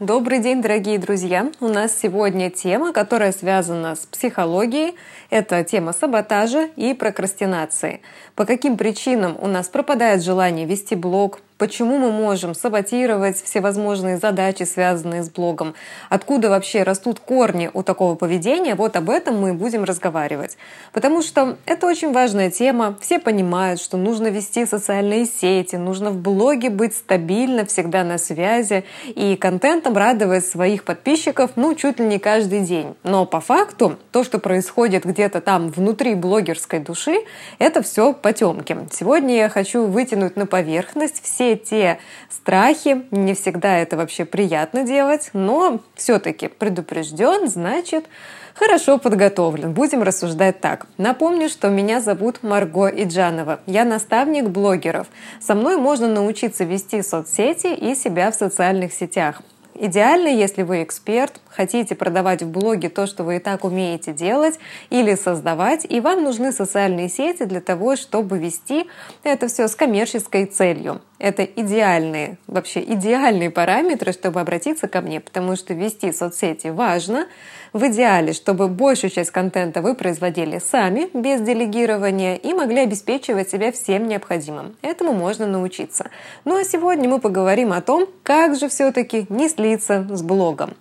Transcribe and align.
Добрый 0.00 0.40
день, 0.40 0.60
дорогие 0.60 0.98
друзья! 0.98 1.52
У 1.60 1.68
нас 1.68 1.96
сегодня 1.96 2.50
тема, 2.50 2.92
которая 2.92 3.30
связана 3.30 3.94
с 3.94 4.00
психологией. 4.06 4.96
Это 5.30 5.62
тема 5.62 5.92
саботажа 5.92 6.68
и 6.74 6.94
прокрастинации. 6.94 8.00
По 8.34 8.44
каким 8.44 8.76
причинам 8.76 9.36
у 9.40 9.46
нас 9.46 9.68
пропадает 9.68 10.24
желание 10.24 10.66
вести 10.66 10.96
блог, 10.96 11.42
почему 11.64 11.96
мы 11.96 12.12
можем 12.12 12.54
саботировать 12.54 13.42
всевозможные 13.42 14.18
задачи, 14.18 14.64
связанные 14.64 15.22
с 15.22 15.30
блогом, 15.30 15.74
откуда 16.10 16.50
вообще 16.50 16.82
растут 16.82 17.20
корни 17.20 17.70
у 17.72 17.82
такого 17.82 18.16
поведения, 18.16 18.74
вот 18.74 18.96
об 18.96 19.08
этом 19.08 19.40
мы 19.40 19.54
будем 19.54 19.84
разговаривать. 19.84 20.58
Потому 20.92 21.22
что 21.22 21.56
это 21.64 21.86
очень 21.86 22.12
важная 22.12 22.50
тема, 22.50 22.98
все 23.00 23.18
понимают, 23.18 23.80
что 23.80 23.96
нужно 23.96 24.26
вести 24.26 24.66
социальные 24.66 25.24
сети, 25.24 25.76
нужно 25.76 26.10
в 26.10 26.18
блоге 26.18 26.68
быть 26.68 26.94
стабильно, 26.94 27.64
всегда 27.64 28.04
на 28.04 28.18
связи 28.18 28.84
и 29.06 29.34
контентом 29.36 29.96
радовать 29.96 30.44
своих 30.44 30.84
подписчиков, 30.84 31.52
ну, 31.56 31.74
чуть 31.74 31.98
ли 31.98 32.04
не 32.04 32.18
каждый 32.18 32.60
день. 32.60 32.94
Но 33.04 33.24
по 33.24 33.40
факту 33.40 33.96
то, 34.12 34.22
что 34.22 34.38
происходит 34.38 35.06
где-то 35.06 35.40
там 35.40 35.70
внутри 35.70 36.14
блогерской 36.14 36.80
души, 36.80 37.20
это 37.58 37.82
все 37.82 38.12
потемки. 38.12 38.76
Сегодня 38.92 39.36
я 39.36 39.48
хочу 39.48 39.86
вытянуть 39.86 40.36
на 40.36 40.44
поверхность 40.44 41.24
все 41.24 41.53
все 41.54 41.56
те 41.56 41.98
страхи. 42.30 43.06
Не 43.10 43.34
всегда 43.34 43.78
это 43.78 43.96
вообще 43.96 44.24
приятно 44.24 44.84
делать, 44.84 45.30
но 45.32 45.80
все-таки 45.94 46.48
предупрежден, 46.48 47.48
значит, 47.48 48.06
хорошо 48.54 48.98
подготовлен. 48.98 49.72
Будем 49.72 50.02
рассуждать 50.02 50.60
так. 50.60 50.86
Напомню, 50.98 51.48
что 51.48 51.68
меня 51.68 52.00
зовут 52.00 52.42
Марго 52.42 52.88
Иджанова. 52.88 53.60
Я 53.66 53.84
наставник 53.84 54.48
блогеров. 54.48 55.06
Со 55.40 55.54
мной 55.54 55.76
можно 55.76 56.08
научиться 56.08 56.64
вести 56.64 57.02
соцсети 57.02 57.74
и 57.74 57.94
себя 57.94 58.30
в 58.30 58.34
социальных 58.34 58.92
сетях. 58.92 59.42
Идеально, 59.74 60.28
если 60.28 60.62
вы 60.62 60.84
эксперт, 60.84 61.40
хотите 61.48 61.94
продавать 61.94 62.42
в 62.42 62.48
блоге 62.48 62.88
то, 62.88 63.06
что 63.06 63.24
вы 63.24 63.36
и 63.36 63.38
так 63.40 63.64
умеете 63.64 64.12
делать, 64.12 64.58
или 64.88 65.14
создавать, 65.16 65.84
и 65.88 66.00
вам 66.00 66.22
нужны 66.22 66.52
социальные 66.52 67.08
сети 67.08 67.44
для 67.44 67.60
того, 67.60 67.96
чтобы 67.96 68.38
вести 68.38 68.86
это 69.24 69.48
все 69.48 69.66
с 69.66 69.74
коммерческой 69.74 70.46
целью. 70.46 71.00
Это 71.18 71.44
идеальные, 71.44 72.38
вообще 72.46 72.80
идеальные 72.82 73.50
параметры, 73.50 74.12
чтобы 74.12 74.40
обратиться 74.40 74.88
ко 74.88 75.00
мне, 75.00 75.20
потому 75.20 75.56
что 75.56 75.72
вести 75.72 76.12
соцсети 76.12 76.68
важно. 76.68 77.26
В 77.72 77.88
идеале, 77.88 78.32
чтобы 78.32 78.68
большую 78.68 79.10
часть 79.10 79.30
контента 79.30 79.80
вы 79.80 79.94
производили 79.94 80.58
сами, 80.58 81.08
без 81.12 81.40
делегирования, 81.40 82.36
и 82.36 82.52
могли 82.52 82.80
обеспечивать 82.80 83.48
себя 83.50 83.72
всем 83.72 84.06
необходимым. 84.06 84.76
Этому 84.82 85.12
можно 85.12 85.46
научиться. 85.46 86.10
Ну 86.44 86.56
а 86.56 86.64
сегодня 86.64 87.08
мы 87.08 87.20
поговорим 87.20 87.72
о 87.72 87.80
том, 87.80 88.06
как 88.22 88.56
же 88.56 88.68
все-таки 88.68 89.26
не 89.28 89.48
слиться 89.64 90.06
с 90.10 90.22
блогом. 90.22 90.74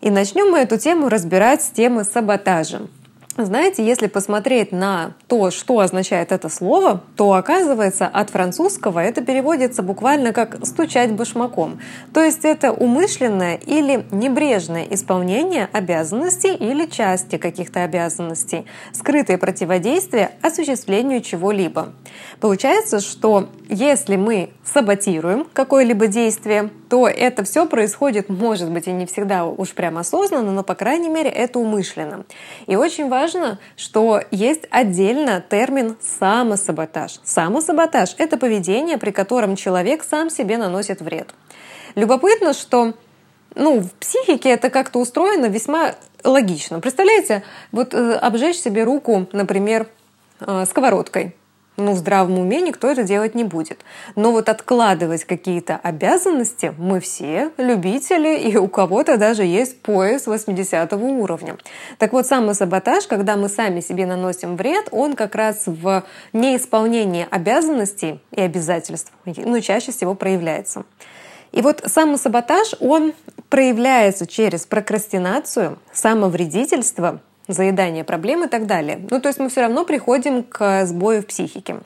И 0.00 0.10
начнем 0.10 0.50
мы 0.50 0.60
эту 0.60 0.78
тему 0.78 1.08
разбирать 1.08 1.62
с 1.62 1.68
темы 1.68 2.04
саботажа. 2.04 2.82
Знаете, 3.36 3.84
если 3.84 4.06
посмотреть 4.06 4.70
на 4.70 5.14
то, 5.26 5.50
что 5.50 5.80
означает 5.80 6.30
это 6.30 6.48
слово, 6.48 7.02
то 7.16 7.32
оказывается 7.32 8.06
от 8.06 8.30
французского 8.30 9.00
это 9.00 9.22
переводится 9.22 9.82
буквально 9.82 10.32
как 10.32 10.64
«стучать 10.64 11.10
башмаком». 11.10 11.80
То 12.12 12.22
есть 12.22 12.44
это 12.44 12.70
умышленное 12.70 13.56
или 13.56 14.06
небрежное 14.12 14.86
исполнение 14.88 15.68
обязанностей 15.72 16.54
или 16.54 16.86
части 16.86 17.36
каких-то 17.36 17.82
обязанностей, 17.82 18.66
скрытое 18.92 19.36
противодействие 19.36 20.30
осуществлению 20.40 21.20
чего-либо. 21.20 21.92
Получается, 22.38 23.00
что 23.00 23.48
если 23.68 24.14
мы 24.14 24.50
саботируем 24.64 25.44
какое-либо 25.52 26.06
действие, 26.06 26.70
то 26.88 27.08
это 27.08 27.42
все 27.42 27.66
происходит, 27.66 28.28
может 28.28 28.70
быть, 28.70 28.86
и 28.86 28.92
не 28.92 29.06
всегда 29.06 29.44
уж 29.44 29.72
прям 29.72 29.98
осознанно, 29.98 30.52
но, 30.52 30.62
по 30.62 30.76
крайней 30.76 31.08
мере, 31.08 31.30
это 31.30 31.58
умышленно. 31.58 32.24
И 32.68 32.76
очень 32.76 33.08
важно, 33.08 33.23
что 33.76 34.20
есть 34.30 34.62
отдельно 34.70 35.42
термин 35.48 35.96
самосаботаж. 36.00 37.20
Самосаботаж— 37.24 38.14
это 38.18 38.36
поведение, 38.36 38.98
при 38.98 39.10
котором 39.10 39.56
человек 39.56 40.04
сам 40.04 40.30
себе 40.30 40.58
наносит 40.58 41.00
вред. 41.00 41.34
Любопытно, 41.94 42.52
что 42.54 42.94
ну, 43.54 43.80
в 43.80 43.92
психике 43.92 44.50
это 44.50 44.70
как-то 44.70 44.98
устроено 44.98 45.46
весьма 45.46 45.94
логично. 46.24 46.80
Представляете, 46.80 47.44
вот 47.72 47.94
э, 47.94 48.14
обжечь 48.14 48.56
себе 48.56 48.84
руку, 48.84 49.26
например, 49.32 49.86
э, 50.40 50.64
сковородкой– 50.66 51.36
ну, 51.76 51.92
в 51.92 51.96
здравом 51.96 52.38
уме 52.38 52.60
никто 52.60 52.88
это 52.88 53.02
делать 53.02 53.34
не 53.34 53.44
будет. 53.44 53.84
Но 54.14 54.32
вот 54.32 54.48
откладывать 54.48 55.24
какие-то 55.24 55.76
обязанности 55.82 56.74
мы 56.78 57.00
все 57.00 57.50
любители, 57.56 58.38
и 58.38 58.56
у 58.56 58.68
кого-то 58.68 59.16
даже 59.16 59.44
есть 59.44 59.80
пояс 59.82 60.26
80 60.26 60.92
уровня. 60.92 61.56
Так 61.98 62.12
вот, 62.12 62.26
самосаботаж, 62.26 63.06
когда 63.06 63.36
мы 63.36 63.48
сами 63.48 63.80
себе 63.80 64.06
наносим 64.06 64.56
вред, 64.56 64.88
он 64.90 65.14
как 65.14 65.34
раз 65.34 65.64
в 65.66 66.04
неисполнении 66.32 67.26
обязанностей 67.30 68.20
и 68.30 68.40
обязательств, 68.40 69.12
ну, 69.24 69.60
чаще 69.60 69.92
всего 69.92 70.14
проявляется. 70.14 70.84
И 71.52 71.62
вот 71.62 71.82
самосаботаж, 71.86 72.74
он 72.80 73.14
проявляется 73.48 74.26
через 74.26 74.66
прокрастинацию, 74.66 75.78
самовредительство– 75.92 77.20
заедание 77.48 78.04
проблем 78.04 78.44
и 78.44 78.48
так 78.48 78.66
далее. 78.66 79.00
Ну, 79.10 79.20
то 79.20 79.28
есть 79.28 79.38
мы 79.38 79.48
все 79.48 79.62
равно 79.62 79.84
приходим 79.84 80.42
к 80.42 80.86
сбою 80.86 81.22
в 81.22 81.26
психике. 81.26 81.76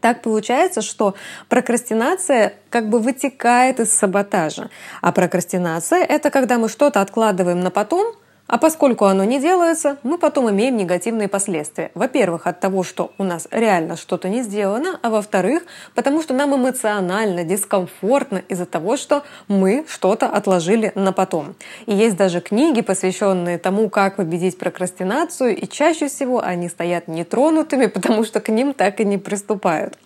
Так 0.00 0.22
получается, 0.22 0.82
что 0.82 1.14
прокрастинация 1.48 2.54
как 2.68 2.90
бы 2.90 2.98
вытекает 2.98 3.80
из 3.80 3.90
саботажа. 3.90 4.68
А 5.00 5.12
прокрастинация— 5.12 6.04
это 6.08 6.30
когда 6.30 6.58
мы 6.58 6.68
что-то 6.68 7.00
откладываем 7.00 7.60
на 7.60 7.70
потом, 7.70 8.14
а 8.46 8.58
поскольку 8.58 9.06
оно 9.06 9.24
не 9.24 9.40
делается, 9.40 9.96
мы 10.02 10.18
потом 10.18 10.50
имеем 10.50 10.76
негативные 10.76 11.28
последствия. 11.28 11.90
Во-первых, 11.94 12.46
от 12.46 12.60
того, 12.60 12.82
что 12.82 13.12
у 13.16 13.24
нас 13.24 13.48
реально 13.50 13.96
что-то 13.96 14.28
не 14.28 14.42
сделано, 14.42 14.98
а 15.00 15.08
во-вторых, 15.08 15.62
потому 15.94 16.20
что 16.20 16.34
нам 16.34 16.54
эмоционально 16.54 17.44
дискомфортно 17.44 18.42
из-за 18.48 18.66
того, 18.66 18.98
что 18.98 19.22
мы 19.48 19.86
что-то 19.88 20.28
отложили 20.28 20.92
на 20.94 21.12
потом. 21.12 21.54
И 21.86 21.94
есть 21.94 22.16
даже 22.16 22.42
книги, 22.42 22.82
посвященные 22.82 23.56
тому, 23.56 23.88
как 23.88 24.16
победить 24.16 24.58
прокрастинацию, 24.58 25.56
и 25.56 25.66
чаще 25.66 26.08
всего 26.08 26.42
они 26.42 26.68
стоят 26.68 27.08
нетронутыми, 27.08 27.86
потому 27.94 28.24
что 28.24 28.40
к 28.40 28.50
ним 28.50 28.74
так 28.74 29.00
и 29.00 29.06
не 29.06 29.16
приступают. 29.16 29.96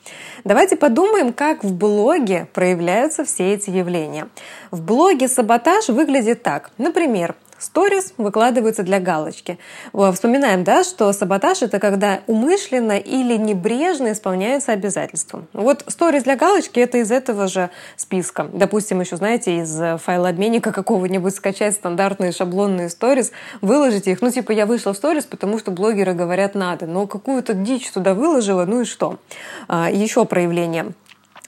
Давайте 0.44 0.76
подумаем, 0.76 1.32
как 1.32 1.64
в 1.64 1.74
блоге 1.74 2.46
проявляются 2.54 3.24
все 3.24 3.52
эти 3.54 3.70
явления. 3.70 4.28
В 4.70 4.80
блоге 4.80 5.26
саботаж 5.26 5.88
выглядит 5.88 6.44
так. 6.44 6.70
Например, 6.78 7.34
Сторис 7.58 8.14
выкладываются 8.16 8.82
для 8.82 9.00
галочки. 9.00 9.58
Вспоминаем, 9.92 10.64
да, 10.64 10.84
что 10.84 11.12
саботаж— 11.12 11.62
это 11.62 11.78
когда 11.78 12.20
умышленно 12.26 12.98
или 12.98 13.36
небрежно 13.36 14.12
исполняются 14.12 14.72
обязательства. 14.72 15.44
Вот 15.52 15.84
сторис 15.88 16.22
для 16.22 16.36
галочки— 16.36 16.78
это 16.80 16.98
из 16.98 17.10
этого 17.10 17.48
же 17.48 17.70
списка. 17.96 18.48
Допустим, 18.52 19.00
еще, 19.00 19.16
знаете, 19.16 19.58
из 19.58 20.00
файлообменника 20.02 20.72
какого-нибудь 20.72 21.34
скачать 21.34 21.74
стандартные 21.74 22.32
шаблонные 22.32 22.88
сторис, 22.88 23.32
выложить 23.60 24.06
их. 24.06 24.22
Ну, 24.22 24.30
типа, 24.30 24.52
я 24.52 24.66
вышла 24.66 24.92
в 24.92 24.96
сторис, 24.96 25.24
потому 25.24 25.58
что 25.58 25.70
блогеры 25.70 26.14
говорят 26.14 26.54
надо. 26.54 26.86
Но 26.86 27.06
какую-то 27.06 27.54
дичь 27.54 27.90
туда 27.90 28.14
выложила, 28.14 28.64
ну 28.64 28.82
и 28.82 28.84
что? 28.84 29.18
А, 29.66 29.90
еще 29.90 30.24
проявление 30.24 30.92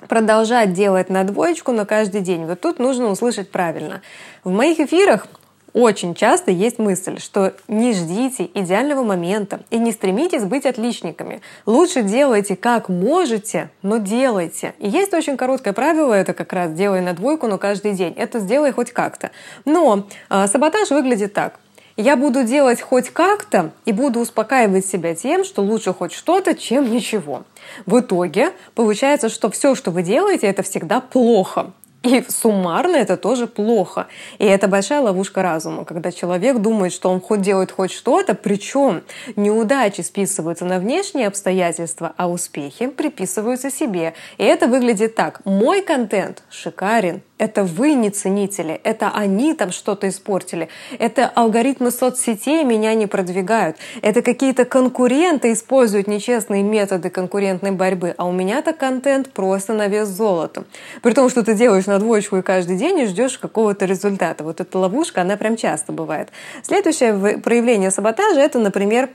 продолжать 0.09 0.73
делать 0.73 1.11
на 1.11 1.25
двоечку 1.25 1.73
на 1.73 1.85
каждый 1.85 2.23
день. 2.23 2.47
Вот 2.47 2.61
тут 2.61 2.79
нужно 2.79 3.09
услышать 3.09 3.51
правильно. 3.51 4.01
В 4.45 4.51
моих 4.51 4.81
эфирах 4.81 5.27
очень 5.73 6.15
часто 6.15 6.51
есть 6.51 6.79
мысль, 6.79 7.19
что 7.19 7.55
не 7.69 7.93
ждите 7.93 8.51
идеального 8.55 9.03
момента 9.03 9.61
и 9.71 9.79
не 9.79 9.93
стремитесь 9.93 10.45
быть 10.45 10.67
отличниками. 10.67 11.41
Лучше 11.67 12.03
делайте 12.03 12.57
как 12.57 12.89
можете, 12.89 13.71
но 13.83 13.99
делайте. 13.99 14.75
И 14.79 14.89
есть 14.89 15.15
очень 15.15 15.37
короткое 15.37 15.73
правило, 15.73 16.13
это 16.15 16.35
как 16.35 16.53
раз 16.53 16.73
делай 16.73 17.01
на 17.01 17.13
двойку, 17.13 17.47
но 17.47 17.59
каждый 17.59 17.93
день. 17.93 18.15
Это 18.17 18.41
сделай 18.41 18.73
хоть 18.73 18.93
как-то. 18.93 19.31
Но 19.65 20.07
э, 20.29 20.47
саботаж 20.47 20.91
выглядит 20.91 21.33
так. 21.33 21.61
Я 21.97 22.17
буду 22.17 22.45
делать 22.45 22.81
хоть 22.81 23.11
как-то 23.11 23.73
и 23.85 23.93
буду 23.93 24.21
успокаивать 24.21 24.87
себя 24.87 25.15
тем, 25.15 25.45
что 25.45 25.61
лучше 25.61 25.93
хоть 25.93 26.13
что-то, 26.13 26.55
чем 26.55 26.91
ничего. 26.91 27.43
В 27.85 28.01
итоге 28.01 28.53
получается, 28.75 29.29
что 29.29 29.51
все, 29.51 29.75
что 29.75 29.91
вы 29.91 30.03
делаете, 30.03 30.47
это 30.47 30.63
всегда 30.63 31.01
плохо. 31.01 31.73
И 32.03 32.25
суммарно 32.29 32.97
это 32.97 33.19
тоже 33.19 33.47
плохо. 33.47 34.07
И 34.39 34.45
это 34.47 34.69
большая 34.69 35.03
ловушка 35.03 35.43
разума, 35.43 35.85
когда 35.85 36.11
человек 36.11 36.59
думает, 36.59 36.95
что 36.95 37.11
он 37.11 37.21
хоть 37.21 37.43
делает 37.43 37.71
хоть 37.73 37.93
что-то, 37.93 38.35
причем 38.35 39.03
неудачи 39.37 40.01
списываются 40.01 40.65
на 40.65 40.79
внешние 40.79 41.27
обстоятельства, 41.27 42.15
а 42.17 42.31
успехи 42.31 42.87
приписываются 42.87 43.71
себе. 43.71 44.15
И 44.39 44.45
это 44.45 44.67
выглядит 44.67 45.15
так. 45.15 45.45
Мой 45.45 45.83
контент 45.83 46.43
шикарен, 46.49 47.21
Это 47.41 47.65
вы 47.65 47.95
не 47.95 48.11
ценители, 48.11 48.79
это 48.85 49.11
они 49.15 49.55
там 49.55 49.73
что-то 49.73 50.07
испортили. 50.11 50.69
Это 50.99 51.27
алгоритмы 51.27 51.91
соцсетей 51.91 52.65
меня 52.65 52.93
не 52.93 53.07
продвигают. 53.07 53.79
Это 54.03 54.21
какие-то 54.21 54.67
конкуренты 54.67 55.51
используют 55.53 56.07
нечестные 56.07 56.63
методы 56.63 57.09
конкурентной 57.09 57.71
борьбы, 57.71 58.15
а 58.19 58.27
у 58.27 58.33
меня-то 58.33 58.75
контент 58.75 59.31
просто 59.31 59.73
на 59.73 59.89
вес 59.89 60.09
золота. 60.09 60.65
При 61.01 61.15
том, 61.15 61.31
что 61.31 61.43
ты 61.43 61.55
делаешь 61.55 61.87
на 61.87 61.99
двоечку 61.99 62.37
и 62.37 62.43
каждый 62.43 62.77
день 62.77 62.99
и 62.99 63.07
ждешь 63.07 63.39
какого-то 63.39 63.87
результата. 63.87 64.45
Вот 64.45 64.61
эта 64.61 64.79
ловушка, 64.79 65.23
она 65.23 65.39
прям 65.39 65.57
часто 65.57 65.93
бывает. 65.93 66.29
Следующее 66.61 67.39
проявление 67.39 67.91
саботажа– 67.91 68.41
это, 68.43 68.59
например, 68.59 69.09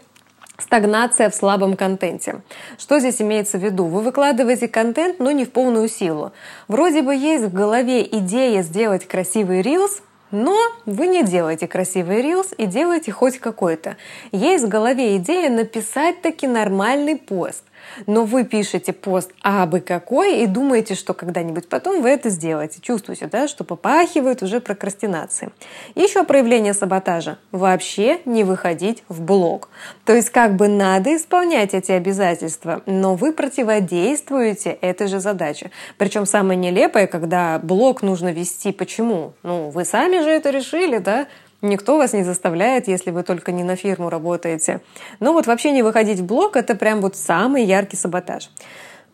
Стагнация 0.57 1.30
в 1.30 1.36
слабом 1.36 1.75
контенте. 1.75 2.42
Что 2.78 3.00
здесь 3.00 3.22
имеется 3.22 3.57
в 3.57 3.63
виду? 3.63 3.86
Вы 3.86 4.02
выкладываете 4.02 4.68
контент, 4.69 5.19
но 5.19 5.31
не 5.31 5.44
в 5.44 5.52
полную 5.52 5.90
силу. 5.90 6.31
Вроде 6.69 7.02
бы 7.02 7.13
есть 7.13 7.46
в 7.46 7.54
голове 7.54 8.04
идея 8.04 8.62
сделать 8.62 9.06
красивый 9.06 9.62
рилс, 9.62 10.02
но 10.31 10.57
вы 10.86 11.07
не 11.07 11.24
делаете 11.24 11.68
красивый 11.68 12.22
рилс 12.22 12.54
и 12.57 12.66
делаете 12.66 13.12
хоть 13.12 13.38
какой-то. 13.38 13.98
Есть 14.31 14.63
в 14.66 14.69
голове 14.69 15.18
идея 15.18 15.50
написать 15.50 16.22
таки 16.22 16.48
нормальный 16.48 17.18
пост 17.18 17.63
но 18.07 18.25
вы 18.25 18.43
пишете 18.43 18.93
пост 18.93 19.31
абы 19.41 19.79
какой 19.79 20.41
и 20.41 20.47
думаете, 20.47 20.95
что 20.95 21.13
когда-нибудь 21.13 21.69
потом 21.69 22.01
вы 22.01 22.09
это 22.09 22.29
сделаете. 22.29 22.81
Чувствуете, 22.81 23.27
да, 23.27 23.47
что 23.47 23.63
попахивает 23.63 24.43
уже 24.43 24.59
прокрастинацией. 24.59 25.51
Еще 25.95 26.23
проявление 26.23 26.73
саботажа. 26.73 27.37
Вообще 27.51 28.19
не 28.25 28.43
выходить 28.43 29.03
в 29.09 29.21
блог. 29.21 29.69
То 30.05 30.13
есть 30.13 30.29
как 30.29 30.55
бы 30.55 30.67
надо 30.67 31.15
исполнять 31.15 31.73
эти 31.73 31.91
обязательства, 31.91 32.81
но 32.85 33.15
вы 33.15 33.31
противодействуете 33.33 34.71
этой 34.71 35.07
же 35.07 35.19
задаче. 35.19 35.71
Причем 35.97 36.25
самое 36.25 36.59
нелепое, 36.59 37.07
когда 37.07 37.59
блог 37.59 38.01
нужно 38.01 38.31
вести. 38.31 38.71
Почему? 38.71 39.33
Ну, 39.43 39.69
вы 39.69 39.85
сами 39.85 40.21
же 40.21 40.29
это 40.29 40.49
решили, 40.49 40.97
да? 40.97 41.27
Никто 41.62 41.98
вас 41.98 42.13
не 42.13 42.24
заставляет, 42.24 42.88
если 42.88 43.12
вы 43.12 43.24
только 43.24 43.52
не 43.52 43.63
на 43.63 43.75
фирму 43.75 44.10
работаете. 44.10 44.81
Но 45.19 45.34
вот 45.34 45.48
вообще 45.48 45.72
не 45.72 45.84
выходить 45.84 46.19
в 46.19 46.25
блог– 46.25 46.56
это 46.57 46.75
прям 46.75 47.02
вот 47.02 47.16
самый 47.16 47.63
яркий 47.63 47.98
саботаж. 47.98 48.50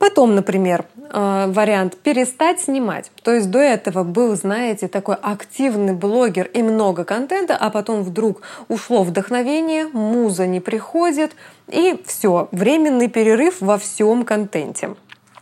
Потом, 0.01 0.33
например, 0.33 0.85
э, 0.97 1.45
вариант 1.49 1.95
перестать 1.95 2.59
снимать. 2.59 3.11
То 3.21 3.33
есть 3.33 3.51
до 3.51 3.59
этого 3.59 4.03
был, 4.03 4.35
знаете, 4.35 4.87
такой 4.87 5.13
активный 5.13 5.93
блогер 5.93 6.47
и 6.47 6.63
много 6.63 7.03
контента, 7.03 7.55
а 7.55 7.69
потом 7.69 8.01
вдруг 8.01 8.41
ушло 8.67 9.03
вдохновение, 9.03 9.85
муза 9.93 10.47
не 10.47 10.59
приходит, 10.59 11.33
и 11.67 12.01
все, 12.07 12.49
временный 12.51 13.09
перерыв 13.09 13.61
во 13.61 13.77
всем 13.77 14.25
контенте. 14.25 14.95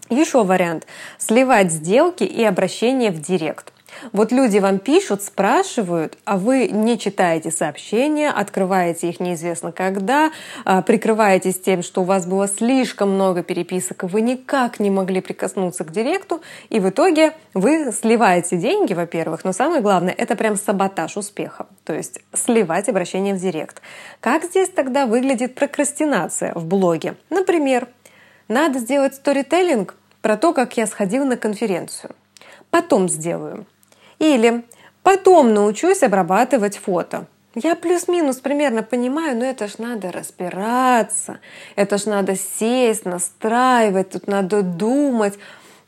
Еще 0.09 0.43
вариант– 0.43 0.85
сливать 1.17 1.71
сделки 1.71 2.25
и 2.25 2.43
обращения 2.43 3.11
в 3.11 3.21
директ. 3.21 3.71
Вот 4.11 4.31
люди 4.31 4.57
вам 4.59 4.79
пишут, 4.79 5.21
спрашивают, 5.21 6.17
а 6.25 6.37
вы 6.37 6.67
не 6.67 6.97
читаете 6.97 7.51
сообщения, 7.51 8.29
открываете 8.29 9.09
их 9.09 9.19
неизвестно 9.19 9.71
когда, 9.71 10.31
а, 10.65 10.81
прикрываетесь 10.81 11.59
тем, 11.59 11.83
что 11.83 12.01
у 12.01 12.03
вас 12.03 12.25
было 12.25 12.47
слишком 12.47 13.11
много 13.11 13.43
переписок, 13.43 14.03
и 14.03 14.07
вы 14.07 14.21
никак 14.21 14.79
не 14.79 14.89
могли 14.89 15.21
прикоснуться 15.21 15.83
к 15.83 15.91
директу, 15.91 16.41
и 16.69 16.79
в 16.79 16.89
итоге 16.89 17.33
вы 17.53 17.91
сливаете 17.91 18.57
деньги, 18.57 18.93
во-первых, 18.93 19.43
но 19.43 19.53
самое 19.53 19.81
главное, 19.81 20.13
это 20.17 20.35
прям 20.35 20.55
саботаж 20.55 21.17
успеха, 21.17 21.67
то 21.83 21.93
есть 21.93 22.19
сливать 22.33 22.89
обращение 22.89 23.33
в 23.33 23.39
директ. 23.39 23.81
Как 24.19 24.43
здесь 24.43 24.69
тогда 24.69 25.05
выглядит 25.05 25.55
прокрастинация 25.55 26.53
в 26.55 26.65
блоге? 26.65 27.15
Например, 27.29 27.87
надо 28.47 28.79
сделать 28.79 29.15
сторителлинг 29.15 29.95
про 30.21 30.37
то, 30.37 30.53
как 30.53 30.75
я 30.77 30.87
сходил 30.87 31.25
на 31.25 31.37
конференцию. 31.37 32.15
Потом 32.69 33.09
сделаю. 33.09 33.65
Или 34.19 34.63
потом 35.03 35.53
научусь 35.53 36.03
обрабатывать 36.03 36.77
фото. 36.77 37.27
Я 37.55 37.75
плюс-минус 37.75 38.37
примерно 38.37 38.83
понимаю, 38.83 39.35
но 39.35 39.45
это 39.45 39.67
ж 39.67 39.79
надо 39.79 40.11
разбираться, 40.11 41.39
это 41.75 41.97
ж 41.97 42.05
надо 42.05 42.35
сесть, 42.35 43.05
настраивать, 43.05 44.11
тут 44.11 44.27
надо 44.27 44.61
думать. 44.61 45.39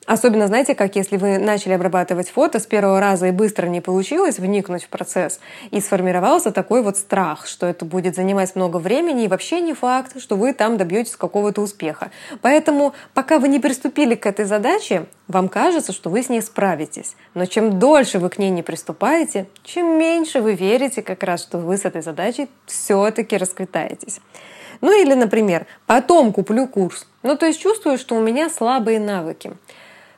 Особенно, 0.08 0.48
знаете, 0.48 0.74
как 0.74 0.96
если 0.96 1.16
вы 1.18 1.38
начали 1.38 1.74
обрабатывать 1.74 2.30
фото 2.30 2.60
с 2.60 2.66
первого 2.66 3.00
раза 3.00 3.28
и 3.28 3.32
быстро 3.32 3.68
не 3.68 3.82
получилось 3.82 4.40
вникнуть 4.40 4.84
в 4.84 4.88
процесс, 4.88 5.40
и 5.70 5.80
сформировался 5.80 6.52
такой 6.52 6.82
вот 6.82 6.98
страх, 6.98 7.46
что 7.46 7.68
это 7.68 7.86
будет 7.86 8.16
занимать 8.16 8.56
много 8.56 8.78
времени, 8.78 9.26
и 9.26 9.28
вообще 9.28 9.62
не 9.62 9.76
факт, 9.76 10.20
что 10.20 10.36
вы 10.36 10.54
там 10.54 10.78
добьетесь 10.78 11.16
какого-то 11.16 11.62
успеха. 11.62 12.10
Поэтому, 12.42 12.94
пока 13.14 13.38
вы 13.38 13.48
не 13.48 13.60
приступили 13.60 14.16
к 14.16 14.26
этой 14.26 14.46
задаче, 14.46 15.06
вам 15.28 15.48
кажется, 15.50 15.94
что 15.94 16.10
вы 16.10 16.24
с 16.24 16.30
ней 16.30 16.42
справитесь. 16.42 17.16
Но 17.36 17.46
чем 17.46 17.78
дольше 17.78 18.18
вы 18.18 18.30
к 18.30 18.40
ней 18.40 18.50
не 18.50 18.64
приступаете, 18.64 19.48
чем 19.64 20.00
меньше 20.00 20.42
вы 20.42 20.56
верите 20.56 21.04
как 21.04 21.22
раз, 21.22 21.44
что 21.44 21.60
вы 21.60 21.78
с 21.78 21.86
этой 21.86 22.02
задачей 22.02 22.50
все-таки 22.66 23.38
расквитаетесь. 23.38 24.20
Ну 24.82 25.00
или, 25.00 25.14
например, 25.14 25.68
потом 25.86 26.34
куплю 26.34 26.68
курс. 26.68 27.08
Ну 27.22 27.38
то 27.38 27.46
есть 27.46 27.62
чувствую, 27.62 28.00
что 28.00 28.16
у 28.16 28.20
меня 28.20 28.50
слабые 28.50 29.00
навыки. 29.00 29.54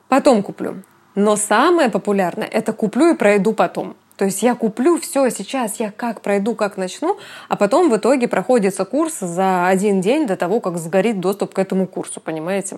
Потом 0.08 0.44
куплю. 0.44 0.84
Но 1.16 1.36
самое 1.36 1.90
популярное– 1.90 2.48
это 2.52 2.74
куплю 2.74 3.14
и 3.14 3.16
пройду 3.16 3.54
потом. 3.54 3.96
То 4.18 4.26
есть 4.26 4.44
я 4.44 4.56
куплю 4.56 5.00
все 5.00 5.30
сейчас, 5.30 5.80
я 5.80 5.92
как 5.92 6.22
пройду, 6.22 6.56
как 6.56 6.78
начну, 6.78 7.18
а 7.50 7.56
потом 7.56 7.90
в 7.90 7.98
итоге 7.98 8.28
проходится 8.28 8.86
курс 8.86 9.20
за 9.20 9.68
один 9.68 10.02
день 10.02 10.28
до 10.28 10.36
того, 10.36 10.60
как 10.60 10.78
сгорит 10.78 11.20
доступ 11.20 11.54
к 11.54 11.60
этому 11.60 11.88
курсу, 11.88 12.20
понимаете? 12.20 12.78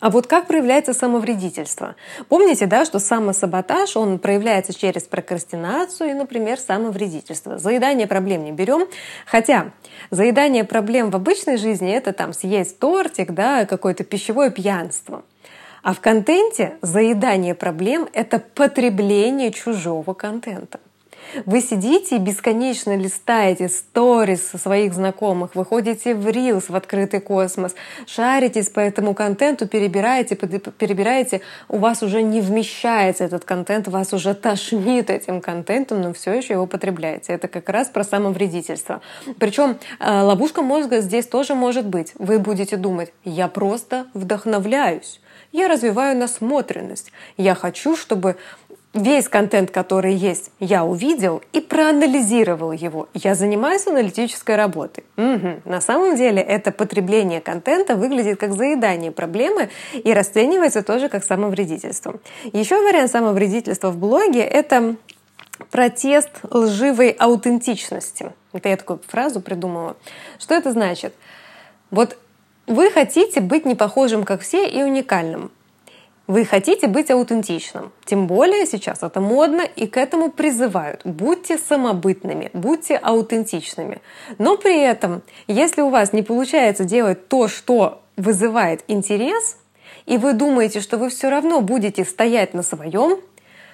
А 0.00 0.08
вот 0.08 0.26
как 0.26 0.46
проявляется 0.46 0.94
самовредительство? 0.94 1.94
Помните, 2.28 2.66
да, 2.66 2.86
что 2.86 2.98
самосаботаж, 2.98 3.96
он 3.96 4.18
проявляется 4.18 4.72
через 4.72 5.02
прокрастинацию 5.02 6.10
и, 6.10 6.14
например, 6.14 6.58
самовредительство. 6.58 7.58
Заедание 7.58 8.06
проблем 8.06 8.42
не 8.44 8.50
берем. 8.50 8.88
Хотя 9.26 9.72
заедание 10.10 10.64
проблем 10.64 11.10
в 11.10 11.16
обычной 11.16 11.58
жизни– 11.58 11.92
это 11.92 12.14
там 12.14 12.32
съесть 12.32 12.78
тортик, 12.78 13.32
да, 13.32 13.66
какое-то 13.66 14.02
пищевое 14.02 14.50
пьянство. 14.50 15.22
А 15.82 15.94
в 15.94 16.00
контенте 16.00 16.78
заедание 16.82 17.54
проблем— 17.54 18.08
это 18.12 18.38
потребление 18.38 19.50
чужого 19.52 20.14
контента. 20.14 20.80
Вы 21.46 21.60
сидите 21.60 22.16
и 22.16 22.18
бесконечно 22.18 22.96
листаете 22.96 23.68
сторис 23.68 24.48
своих 24.48 24.94
знакомых, 24.94 25.54
выходите 25.54 26.14
в 26.14 26.26
Reels, 26.26 26.64
в 26.68 26.74
открытый 26.76 27.20
космос, 27.20 27.74
шаритесь 28.06 28.68
по 28.68 28.80
этому 28.80 29.14
контенту, 29.14 29.66
перебираете, 29.66 30.34
перебираете, 30.34 31.40
у 31.68 31.78
вас 31.78 32.02
уже 32.02 32.22
не 32.22 32.40
вмещается 32.40 33.24
этот 33.24 33.44
контент, 33.44 33.88
вас 33.88 34.12
уже 34.12 34.34
тошнит 34.34 35.10
этим 35.10 35.40
контентом, 35.40 36.00
но 36.00 36.12
все 36.12 36.32
еще 36.32 36.54
его 36.54 36.66
потребляете. 36.66 37.32
Это 37.32 37.48
как 37.48 37.68
раз 37.68 37.88
про 37.88 38.04
самовредительство. 38.04 39.00
Причем 39.38 39.78
э, 39.98 40.20
ловушка 40.20 40.62
мозга 40.62 41.00
здесь 41.00 41.26
тоже 41.26 41.54
может 41.54 41.86
быть. 41.86 42.12
Вы 42.18 42.38
будете 42.38 42.76
думать, 42.76 43.12
я 43.24 43.48
просто 43.48 44.06
вдохновляюсь 44.14 45.20
я 45.52 45.68
развиваю 45.68 46.16
насмотренность. 46.16 47.12
Я 47.36 47.54
хочу, 47.54 47.96
чтобы 47.96 48.36
весь 48.94 49.28
контент, 49.28 49.70
который 49.70 50.14
есть, 50.14 50.50
я 50.58 50.84
увидел 50.84 51.42
и 51.52 51.60
проанализировал 51.60 52.72
его. 52.72 53.08
Я 53.14 53.34
занимаюсь 53.34 53.86
аналитической 53.86 54.56
работой. 54.56 55.04
Угу. 55.16 55.62
На 55.64 55.80
самом 55.80 56.16
деле 56.16 56.42
это 56.42 56.72
потребление 56.72 57.40
контента 57.40 57.94
выглядит 57.94 58.38
как 58.40 58.52
заедание 58.52 59.12
проблемы 59.12 59.70
и 59.92 60.12
расценивается 60.12 60.82
тоже 60.82 61.08
как 61.08 61.24
самовредительство. 61.24 62.18
Еще 62.52 62.80
вариант 62.82 63.10
самовредительства 63.10 63.90
в 63.90 63.98
блоге— 63.98 64.40
это 64.40 64.96
протест 65.70 66.30
лживой 66.50 67.10
аутентичности. 67.10 68.32
Это 68.52 68.68
я 68.70 68.76
такую 68.76 69.00
фразу 69.06 69.40
придумала. 69.40 69.96
Что 70.38 70.54
это 70.54 70.72
значит? 70.72 71.14
Вот 71.90 72.16
вы 72.66 72.90
хотите 72.90 73.40
быть 73.40 73.66
не 73.66 73.74
похожим, 73.74 74.24
как 74.24 74.40
все, 74.40 74.68
и 74.68 74.82
уникальным. 74.82 75.50
Вы 76.30 76.44
хотите 76.44 76.86
быть 76.86 77.10
аутентичным. 77.10 77.90
Тем 78.04 78.28
более 78.28 78.64
сейчас 78.64 79.02
это 79.02 79.20
модно 79.20 79.62
и 79.62 79.88
к 79.88 79.96
этому 79.96 80.30
призывают. 80.30 81.00
Будьте 81.02 81.58
самобытными, 81.58 82.50
будьте 82.52 82.94
аутентичными. 82.94 84.00
Но 84.38 84.56
при 84.56 84.80
этом, 84.80 85.22
если 85.48 85.80
у 85.80 85.88
вас 85.88 86.12
не 86.12 86.22
получается 86.22 86.84
делать 86.84 87.26
то, 87.26 87.48
что 87.48 88.02
вызывает 88.16 88.84
интерес, 88.86 89.56
и 90.06 90.18
вы 90.18 90.32
думаете, 90.32 90.80
что 90.80 90.98
вы 90.98 91.10
все 91.10 91.30
равно 91.30 91.62
будете 91.62 92.04
стоять 92.04 92.54
на 92.54 92.62
своем, 92.62 93.18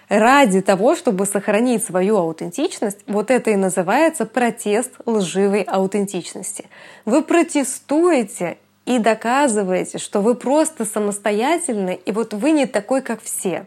ради 0.08 0.62
того, 0.62 0.96
чтобы 0.96 1.26
сохранить 1.26 1.84
свою 1.84 2.16
аутентичность, 2.16 3.00
вот 3.06 3.30
это 3.30 3.50
и 3.50 3.56
называется 3.56 4.24
протест 4.24 4.92
лживой 5.04 5.60
аутентичности. 5.60 6.70
Вы 7.04 7.22
протестуете 7.22 8.56
и 8.86 8.98
доказываете, 8.98 9.98
что 9.98 10.20
вы 10.20 10.34
просто 10.34 10.84
самостоятельны, 10.84 12.00
и 12.06 12.12
вот 12.12 12.32
вы 12.32 12.52
не 12.52 12.66
такой, 12.66 13.02
как 13.02 13.20
все. 13.20 13.66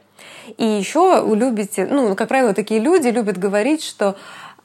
И 0.58 0.66
еще 0.66 1.24
любите, 1.36 1.86
ну, 1.90 2.16
как 2.16 2.30
правило, 2.30 2.54
такие 2.54 2.80
люди 2.80 3.10
любят 3.10 3.38
говорить, 3.38 3.84
что 3.84 4.16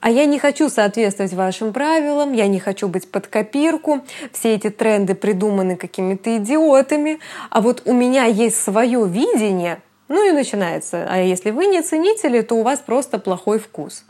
а 0.01 0.09
я 0.09 0.25
не 0.25 0.37
хочу 0.37 0.69
соответствовать 0.69 1.33
вашим 1.33 1.73
правилам, 1.73 2.33
я 2.33 2.47
не 2.47 2.59
хочу 2.59 2.87
быть 2.87 3.09
под 3.09 3.27
копирку, 3.27 4.03
все 4.31 4.53
эти 4.53 4.69
тренды 4.69 5.15
придуманы 5.15 5.75
какими-то 5.77 6.37
идиотами, 6.37 7.19
а 7.49 7.61
вот 7.61 7.81
у 7.85 7.93
меня 7.93 8.25
есть 8.25 8.61
свое 8.61 9.07
видение, 9.07 9.81
Ну 10.07 10.29
и 10.29 10.31
начинается. 10.31 11.07
А 11.09 11.17
если 11.17 11.49
вы 11.49 11.65
не 11.65 11.81
ценители, 11.81 12.41
то 12.41 12.53
у 12.53 12.61
вас 12.61 12.79
просто 12.79 13.17
плохой 13.17 13.57
вкус. 13.57 14.05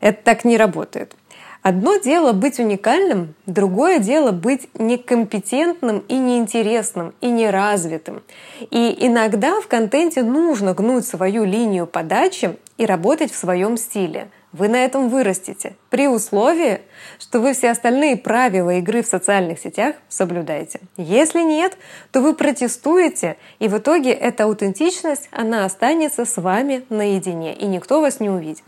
Это 0.00 0.20
так 0.24 0.44
не 0.44 0.56
работает. 0.56 1.14
Одно 1.62 1.96
дело 1.96 2.32
быть 2.32 2.58
уникальным, 2.58 3.34
другое 3.44 3.98
дело 3.98 4.32
быть 4.32 4.68
некомпетентным 4.78 5.98
и 6.08 6.16
неинтересным, 6.16 7.12
и 7.20 7.28
неразвитым. 7.28 8.22
И 8.70 8.96
иногда 8.98 9.60
в 9.60 9.68
контенте 9.68 10.22
нужно 10.22 10.72
гнуть 10.72 11.06
свою 11.06 11.44
линию 11.44 11.86
подачи 11.86 12.56
и 12.78 12.86
работать 12.86 13.30
в 13.30 13.36
своем 13.36 13.76
стиле. 13.76 14.30
Вы 14.52 14.68
на 14.68 14.84
этом 14.84 15.10
вырастете, 15.10 15.76
при 15.90 16.08
условии, 16.08 16.80
что 17.20 17.40
вы 17.40 17.52
все 17.52 17.70
остальные 17.70 18.16
правила 18.16 18.70
игры 18.78 19.02
в 19.02 19.06
социальных 19.06 19.60
сетях 19.60 19.94
соблюдаете. 20.08 20.80
Если 20.96 21.42
нет, 21.42 21.76
то 22.10 22.20
вы 22.20 22.34
протестуете, 22.34 23.36
и 23.60 23.68
в 23.68 23.78
итоге 23.78 24.10
эта 24.10 24.44
аутентичность, 24.44 25.28
она 25.30 25.66
останется 25.66 26.24
с 26.24 26.40
вами 26.40 26.84
наедине, 26.88 27.54
и 27.54 27.66
никто 27.66 28.00
вас 28.00 28.18
не 28.18 28.28
увидит. 28.28 28.64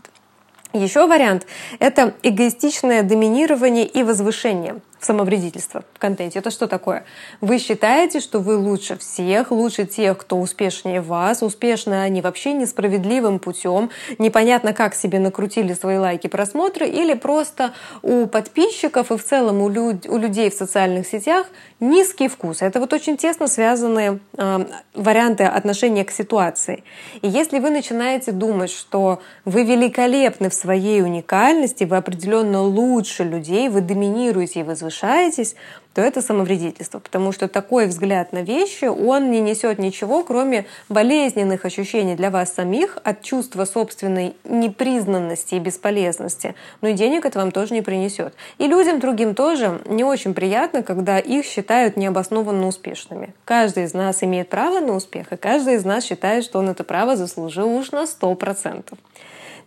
Еще 0.73 1.05
вариант— 1.05 1.45
это 1.79 2.15
эгоистичное 2.23 3.03
доминирование 3.03 3.85
и 3.85 4.01
возвышение 4.01 4.77
самовредительство 5.05 5.83
в 5.93 5.99
контенте. 5.99 6.39
Это 6.39 6.51
что 6.51 6.67
такое? 6.67 7.03
Вы 7.41 7.59
считаете, 7.59 8.19
что 8.19 8.39
вы 8.39 8.57
лучше 8.57 8.97
всех, 8.97 9.51
лучше 9.51 9.85
тех, 9.85 10.17
кто 10.17 10.39
успешнее 10.39 11.01
вас, 11.01 11.43
успешны 11.43 11.95
они 11.95 12.21
вообще 12.21 12.53
несправедливым 12.53 13.39
путем, 13.39 13.89
непонятно 14.17 14.73
как 14.73 14.95
себе 14.95 15.19
накрутили 15.19 15.73
свои 15.73 15.97
лайки, 15.97 16.27
просмотры, 16.27 16.87
или 16.87 17.13
просто 17.13 17.73
у 18.01 18.25
подписчиков 18.27 19.11
и 19.11 19.17
в 19.17 19.23
целом 19.23 19.61
у, 19.61 19.69
люд, 19.69 20.05
у 20.07 20.17
людей 20.17 20.49
в 20.49 20.53
социальных 20.53 21.07
сетях 21.07 21.47
низкий 21.79 22.27
вкус. 22.27 22.61
Это 22.61 22.79
вот 22.79 22.93
очень 22.93 23.17
тесно 23.17 23.47
связанные 23.47 24.19
э, 24.37 24.65
варианты 24.93 25.43
отношения 25.43 26.05
к 26.05 26.11
ситуации. 26.11 26.83
И 27.21 27.27
если 27.27 27.59
вы 27.59 27.69
начинаете 27.69 28.31
думать, 28.31 28.71
что 28.71 29.21
вы 29.45 29.63
великолепны 29.63 30.49
в 30.49 30.53
своей 30.53 31.01
уникальности, 31.01 31.83
вы 31.83 31.97
определенно 31.97 32.61
лучше 32.61 33.23
людей, 33.23 33.69
вы 33.69 33.81
доминируете 33.81 34.61
и 34.61 34.63
возвышаете, 34.63 34.92
соглашаетесь, 34.93 35.55
то 35.93 36.01
это 36.01 36.23
самовредительство, 36.23 36.97
потому 36.97 37.31
что 37.31 37.47
такой 37.47 37.85
взгляд 37.85 38.33
на 38.33 38.41
вещи, 38.41 38.85
он 38.85 39.29
не 39.29 39.41
несет 39.41 39.77
ничего, 39.77 40.23
кроме 40.23 40.65
болезненных 40.89 41.65
ощущений 41.65 42.15
для 42.15 42.31
вас 42.31 42.51
самих 42.51 42.97
от 43.03 43.21
чувства 43.21 43.65
собственной 43.65 44.35
непризнанности 44.43 45.53
и 45.55 45.59
бесполезности, 45.59 46.55
но 46.81 46.87
и 46.87 46.93
денег 46.93 47.25
это 47.25 47.37
вам 47.37 47.51
тоже 47.51 47.75
не 47.75 47.83
принесет. 47.83 48.33
И 48.57 48.65
людям 48.65 48.99
другим 48.99 49.35
тоже 49.35 49.81
не 49.85 50.03
очень 50.03 50.33
приятно, 50.33 50.81
когда 50.81 51.19
их 51.19 51.45
считают 51.45 51.95
необоснованно 51.95 52.65
успешными. 52.65 53.35
Каждый 53.45 53.83
из 53.83 53.93
нас 53.93 54.23
имеет 54.23 54.49
право 54.49 54.79
на 54.79 54.95
успех, 54.95 55.31
и 55.31 55.37
каждый 55.37 55.75
из 55.75 55.85
нас 55.85 56.05
считает, 56.05 56.43
что 56.43 56.57
он 56.57 56.69
это 56.69 56.83
право 56.83 57.15
заслужил 57.15 57.69
уж 57.69 57.91
на 57.91 58.05
100%. 58.05 58.93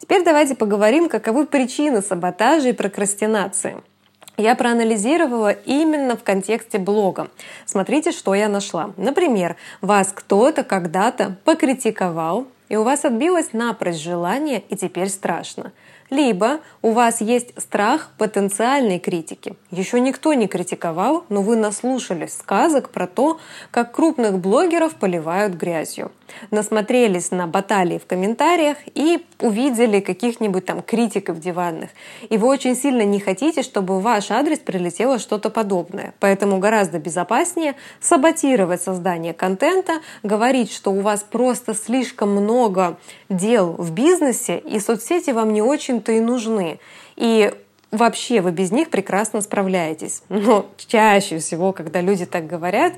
Теперь 0.00 0.24
давайте 0.24 0.56
поговорим, 0.56 1.08
каковы 1.08 1.46
причины 1.46 2.02
саботажа 2.02 2.70
и 2.70 2.72
прокрастинации– 2.72 3.76
я 4.36 4.54
проанализировала 4.54 5.50
именно 5.50 6.16
в 6.16 6.22
контексте 6.22 6.78
блога. 6.78 7.28
Смотрите, 7.64 8.12
что 8.12 8.34
я 8.34 8.48
нашла. 8.48 8.92
Например, 8.96 9.56
вас 9.80 10.12
кто-то 10.14 10.64
когда-то 10.64 11.36
покритиковал, 11.44 12.46
и 12.68 12.76
у 12.76 12.82
вас 12.82 13.04
отбилось 13.04 13.52
напрочь 13.52 13.96
желание, 13.96 14.62
и 14.68 14.76
теперь 14.76 15.08
страшно. 15.08 15.72
Либо 16.10 16.60
у 16.82 16.92
вас 16.92 17.20
есть 17.20 17.60
страх 17.60 18.10
потенциальной 18.16 19.00
критики. 19.00 19.56
Еще 19.70 19.98
никто 20.00 20.34
не 20.34 20.46
критиковал, 20.46 21.24
но 21.28 21.42
вы 21.42 21.56
наслушались 21.56 22.36
сказок 22.36 22.90
про 22.90 23.06
то, 23.08 23.40
как 23.72 23.92
крупных 23.92 24.38
блогеров 24.38 24.94
поливают 24.94 25.54
грязью. 25.54 26.12
Насмотрелись 26.50 27.30
на 27.30 27.46
баталии 27.46 27.98
в 27.98 28.06
комментариях 28.06 28.78
и 28.94 29.24
увидели 29.40 30.00
каких-нибудь 30.00 30.66
там 30.66 30.82
критиков 30.82 31.40
диванных. 31.40 31.90
И 32.28 32.38
вы 32.38 32.48
очень 32.48 32.76
сильно 32.76 33.02
не 33.02 33.20
хотите, 33.20 33.62
чтобы 33.62 33.98
в 33.98 34.02
ваш 34.02 34.30
адрес 34.30 34.58
прилетело 34.58 35.18
что-то 35.18 35.50
подобное. 35.50 36.14
Поэтому 36.20 36.58
гораздо 36.58 36.98
безопаснее 36.98 37.74
саботировать 38.00 38.82
создание 38.82 39.34
контента, 39.34 40.00
говорить, 40.22 40.72
что 40.72 40.92
у 40.92 41.00
вас 41.00 41.22
просто 41.22 41.74
слишком 41.74 42.30
много 42.30 42.98
дел 43.28 43.72
в 43.72 43.92
бизнесе, 43.92 44.58
и 44.58 44.80
соцсети 44.80 45.30
вам 45.30 45.52
не 45.52 45.62
очень-то 45.62 46.12
и 46.12 46.20
нужны. 46.20 46.78
И 47.16 47.52
вообще 47.90 48.40
вы 48.40 48.52
без 48.52 48.70
них 48.70 48.90
прекрасно 48.90 49.40
справляетесь. 49.40 50.22
Но 50.28 50.66
чаще 50.76 51.38
всего, 51.38 51.72
когда 51.72 52.00
люди 52.00 52.26
так 52.26 52.46
говорят, 52.46 52.94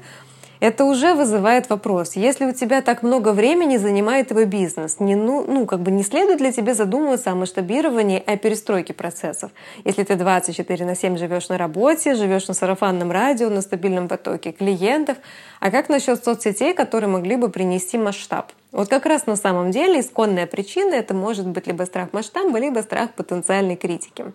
это 0.61 0.85
уже 0.85 1.15
вызывает 1.15 1.71
вопрос. 1.71 2.17
Если 2.17 2.45
у 2.45 2.53
тебя 2.53 2.83
так 2.83 3.03
много 3.03 3.33
времени 3.33 3.77
занимает 3.77 4.29
твой 4.29 4.45
бизнес, 4.45 5.01
не, 5.01 5.15
ну, 5.15 5.45
ну, 5.47 5.67
как 5.67 5.81
бы 5.81 5.91
не 5.91 6.03
следует 6.03 6.41
ли 6.41 6.53
тебе 6.53 6.75
задумываться 6.75 7.31
о 7.31 7.35
масштабировании 7.35 8.23
о 8.25 8.37
перестройке 8.37 8.95
процессов? 8.95 9.51
Если 9.85 10.05
ты 10.05 10.17
24 10.17 10.85
на 10.85 10.95
7 10.95 11.17
живешь 11.17 11.49
на 11.49 11.59
работе, 11.59 12.15
живешь 12.15 12.49
на 12.49 12.55
сарафанном 12.55 13.11
радио, 13.11 13.49
на 13.51 13.61
стабильном 13.61 14.09
потоке 14.09 14.53
клиентов, 14.53 15.19
а 15.61 15.71
как 15.71 15.89
насчет 15.89 16.25
соцсетей, 16.25 16.75
которые 16.75 17.09
могли 17.09 17.37
бы 17.37 17.49
принести 17.49 17.99
масштаб? 17.99 18.53
Вот 18.71 18.89
как 18.89 19.07
раз 19.07 19.27
на 19.27 19.37
самом 19.37 19.71
деле 19.71 20.01
исконная 20.01 20.47
причина 20.47 20.95
это 20.95 21.15
может 21.15 21.47
быть 21.47 21.67
либо 21.67 21.85
страх 21.85 22.13
масштаба, 22.13 22.59
либо 22.59 22.81
страх 22.81 23.13
потенциальной 23.15 23.77
критики. 23.77 24.27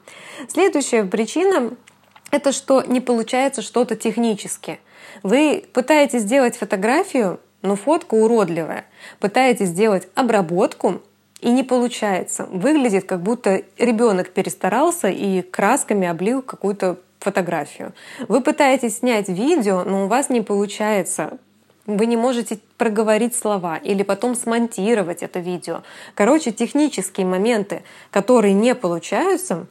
Следующая 0.47 1.03
причина 1.03 1.71
это 2.31 2.51
что 2.51 2.81
не 2.81 2.99
получается 2.99 3.61
что-то 3.61 3.95
технически. 3.95 4.79
Вы 5.21 5.63
пытаетесь 5.73 6.21
сделать 6.21 6.57
фотографию, 6.57 7.39
но 7.61 7.75
фотка 7.75 8.15
уродливая. 8.15 8.85
Пытаетесь 9.19 9.69
сделать 9.69 10.07
обработку, 10.15 11.01
и 11.43 11.51
не 11.51 11.63
получается. 11.63 12.47
Выглядит, 12.49 13.03
как 13.05 13.21
будто 13.21 13.63
ребенок 13.77 14.29
перестарался 14.29 15.09
и 15.09 15.41
красками 15.41 16.07
облил 16.07 16.41
какую-то 16.41 16.99
фотографию. 17.19 17.93
Вы 18.29 18.41
пытаетесь 18.41 18.99
снять 18.99 19.27
видео, 19.27 19.83
но 19.83 20.05
у 20.05 20.07
вас 20.07 20.29
не 20.29 20.41
получается. 20.41 21.37
Вы 21.85 22.05
не 22.05 22.15
можете 22.15 22.59
проговорить 22.77 23.35
слова 23.35 23.75
или 23.75 24.03
потом 24.03 24.35
смонтировать 24.35 25.21
это 25.21 25.39
видео. 25.39 25.83
Короче, 26.15 26.53
технические 26.53 27.25
моменты, 27.25 27.83
которые 28.09 28.53
не 28.53 28.73
получаются, 28.73 29.67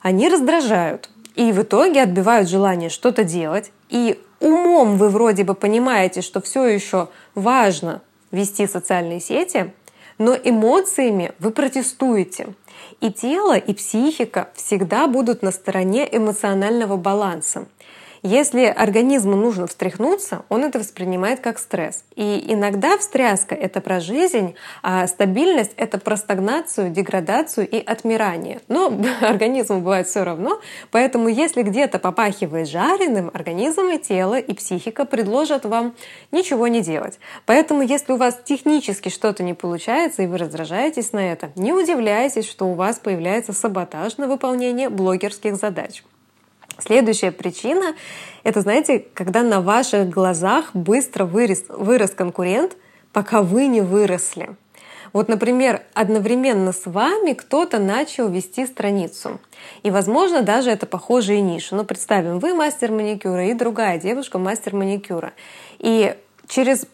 они 0.00 0.30
раздражают. 0.30 1.10
И 1.34 1.52
в 1.52 1.62
итоге 1.62 2.02
отбивают 2.02 2.48
желание 2.48 2.88
что-то 2.88 3.22
делать. 3.22 3.70
И 3.90 4.18
умом 4.46 4.98
вы 4.98 5.08
вроде 5.08 5.44
бы 5.44 5.54
понимаете, 5.54 6.20
что 6.22 6.40
все 6.40 6.66
еще 6.66 7.08
важно 7.34 8.02
вести 8.30 8.66
социальные 8.66 9.20
сети, 9.20 9.72
но 10.18 10.34
эмоциями 10.34 11.32
вы 11.38 11.50
протестуете. 11.50 12.54
И 13.00 13.10
тело, 13.10 13.56
и 13.56 13.74
психика 13.74 14.50
всегда 14.54 15.06
будут 15.06 15.42
на 15.42 15.50
стороне 15.50 16.08
эмоционального 16.10 16.96
баланса. 16.96 17.66
Если 18.24 18.66
организму 18.66 19.34
нужно 19.34 19.66
встряхнуться, 19.66 20.44
он 20.48 20.62
это 20.62 20.78
воспринимает 20.78 21.40
как 21.40 21.58
стресс. 21.58 22.04
И 22.14 22.44
иногда 22.46 22.96
встряска— 22.96 23.54
это 23.56 23.80
про 23.80 23.98
жизнь, 23.98 24.54
а 24.80 25.08
стабильность— 25.08 25.72
это 25.76 25.98
про 25.98 26.16
стагнацию, 26.16 26.90
деградацию 26.90 27.68
и 27.68 27.84
отмирание. 27.84 28.60
Но 28.68 28.96
организму 29.22 29.80
бывает 29.80 30.06
все 30.06 30.22
равно, 30.22 30.60
поэтому 30.92 31.26
если 31.26 31.62
где-то 31.62 31.98
попахивает 31.98 32.68
жареным, 32.68 33.28
организм 33.34 33.88
и 33.88 33.98
тело, 33.98 34.38
и 34.38 34.54
психика 34.54 35.04
предложат 35.04 35.64
вам 35.64 35.92
ничего 36.30 36.68
не 36.68 36.80
делать. 36.80 37.18
Поэтому 37.44 37.82
если 37.82 38.12
у 38.12 38.16
вас 38.18 38.38
технически 38.44 39.08
что-то 39.08 39.42
не 39.42 39.54
получается, 39.54 40.22
и 40.22 40.28
вы 40.28 40.38
раздражаетесь 40.38 41.12
на 41.12 41.32
это, 41.32 41.50
не 41.56 41.72
удивляйтесь, 41.72 42.48
что 42.48 42.66
у 42.66 42.74
вас 42.74 43.00
появляется 43.00 43.52
саботаж 43.52 44.16
на 44.16 44.28
выполнение 44.28 44.90
блогерских 44.90 45.56
задач. 45.56 46.04
Следующая 46.84 47.30
причина— 47.30 47.94
это, 48.42 48.60
знаете, 48.60 49.04
когда 49.14 49.42
на 49.42 49.60
ваших 49.60 50.08
глазах 50.08 50.74
быстро 50.74 51.24
вырос, 51.24 51.64
вырос 51.68 52.10
конкурент, 52.10 52.76
пока 53.12 53.42
вы 53.42 53.68
не 53.68 53.82
выросли. 53.82 54.56
Вот, 55.12 55.28
например, 55.28 55.82
одновременно 55.94 56.72
с 56.72 56.86
вами 56.86 57.34
кто-то 57.34 57.78
начал 57.78 58.28
вести 58.28 58.66
страницу. 58.66 59.40
И, 59.82 59.90
возможно, 59.90 60.42
даже 60.42 60.70
это 60.70 60.86
похожие 60.86 61.40
ниши. 61.40 61.74
Ну, 61.76 61.84
представим, 61.84 62.38
вы 62.40 62.54
мастер 62.54 62.90
маникюра 62.90 63.46
и 63.46 63.54
другая 63.54 63.98
девушка 63.98 64.38
мастер 64.38 64.74
маникюра. 64.74 65.34
И 65.78 66.16
через 66.48 66.86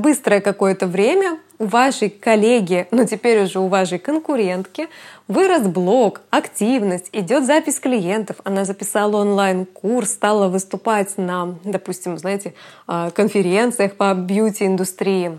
быстрое 0.00 0.40
какое-то 0.40 0.86
время 0.86 1.38
у 1.58 1.66
вашей 1.66 2.08
коллеги, 2.08 2.86
ну 2.90 3.04
теперь 3.04 3.42
уже 3.42 3.58
у 3.58 3.66
вашей 3.66 3.98
конкурентки, 3.98 4.88
вырос 5.26 5.62
блог, 5.66 6.20
активность, 6.30 7.08
идет 7.12 7.44
запись 7.44 7.80
клиентов. 7.80 8.36
Она 8.44 8.64
записала 8.64 9.16
онлайн-курс, 9.16 10.10
стала 10.10 10.48
выступать 10.48 11.18
на, 11.18 11.56
допустим, 11.64 12.16
знаете, 12.16 12.54
а, 12.86 13.10
конференциях 13.10 13.94
по 13.94 14.14
бьюти-индустрии 14.14 15.38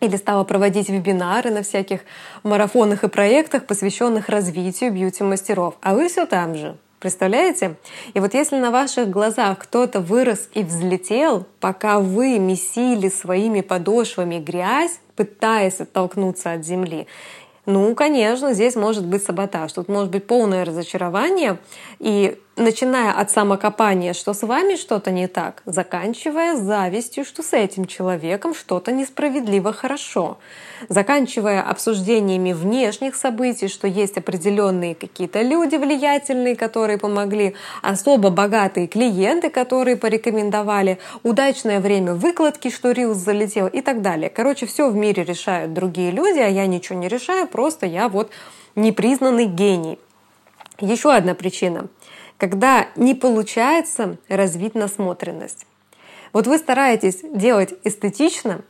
или 0.00 0.16
стала 0.16 0.42
проводить 0.42 0.88
вебинары 0.88 1.50
на 1.50 1.62
всяких 1.62 2.00
марафонах 2.42 3.04
и 3.04 3.08
проектах, 3.08 3.66
посвященных 3.66 4.28
развитию 4.28 4.92
бьюти-мастеров. 4.92 5.76
А 5.80 5.94
вы 5.94 6.08
все 6.08 6.26
там 6.26 6.56
же. 6.56 6.76
Представляете? 7.02 7.74
И 8.14 8.20
вот 8.20 8.32
если 8.32 8.58
на 8.58 8.70
ваших 8.70 9.10
глазах 9.10 9.58
кто-то 9.58 9.98
вырос 9.98 10.48
и 10.54 10.62
взлетел, 10.62 11.44
пока 11.58 11.98
вы 11.98 12.38
месили 12.38 13.08
своими 13.08 13.60
подошвами 13.60 14.38
грязь, 14.38 15.00
пытаясь 15.16 15.80
оттолкнуться 15.80 16.52
от 16.52 16.64
земли. 16.64 17.08
Ну, 17.66 17.92
конечно, 17.96 18.52
здесь 18.52 18.76
может 18.76 19.04
быть 19.04 19.24
саботаж. 19.24 19.72
Тут 19.72 19.88
может 19.88 20.12
быть 20.12 20.28
полное 20.28 20.64
разочарование. 20.64 21.58
И 21.98 22.38
начиная 22.56 23.12
от 23.12 23.30
самокопания, 23.30 24.12
что 24.12 24.34
с 24.34 24.42
вами 24.42 24.76
что-то 24.76 25.10
не 25.10 25.26
так, 25.26 25.62
заканчивая 25.66 26.56
завистью, 26.56 27.24
что 27.24 27.42
с 27.42 27.52
этим 27.52 27.86
человеком 27.86 28.54
что-то 28.54 28.92
несправедливо 28.92 29.72
хорошо 29.72 30.38
заканчивая 30.88 31.62
обсуждениями 31.62 32.52
внешних 32.52 33.14
событий, 33.14 33.68
что 33.68 33.86
есть 33.86 34.16
определенные 34.16 34.94
какие-то 34.94 35.42
люди 35.42 35.76
влиятельные, 35.76 36.56
которые 36.56 36.98
помогли, 36.98 37.54
особо 37.82 38.30
богатые 38.30 38.86
клиенты, 38.86 39.50
которые 39.50 39.96
порекомендовали, 39.96 40.98
удачное 41.22 41.80
время 41.80 42.14
выкладки, 42.14 42.70
что 42.70 42.92
Рилс 42.92 43.18
залетел 43.18 43.66
и 43.66 43.80
так 43.80 44.02
далее. 44.02 44.30
Короче, 44.30 44.66
все 44.66 44.88
в 44.88 44.96
мире 44.96 45.24
решают 45.24 45.72
другие 45.72 46.10
люди, 46.10 46.38
а 46.38 46.48
я 46.48 46.66
ничего 46.66 46.98
не 46.98 47.08
решаю, 47.08 47.46
просто 47.46 47.86
я 47.86 48.08
вот 48.08 48.30
непризнанный 48.74 49.46
гений. 49.46 49.98
Еще 50.80 51.12
одна 51.12 51.34
причина. 51.34 51.86
Когда 52.42 52.88
не 52.96 53.14
получается 53.14 54.16
развить 54.28 54.74
насмотренность. 54.74 55.64
Вот 56.32 56.48
вы 56.48 56.58
стараетесь 56.58 57.20
делать 57.22 57.72
эстетично, 57.84 58.62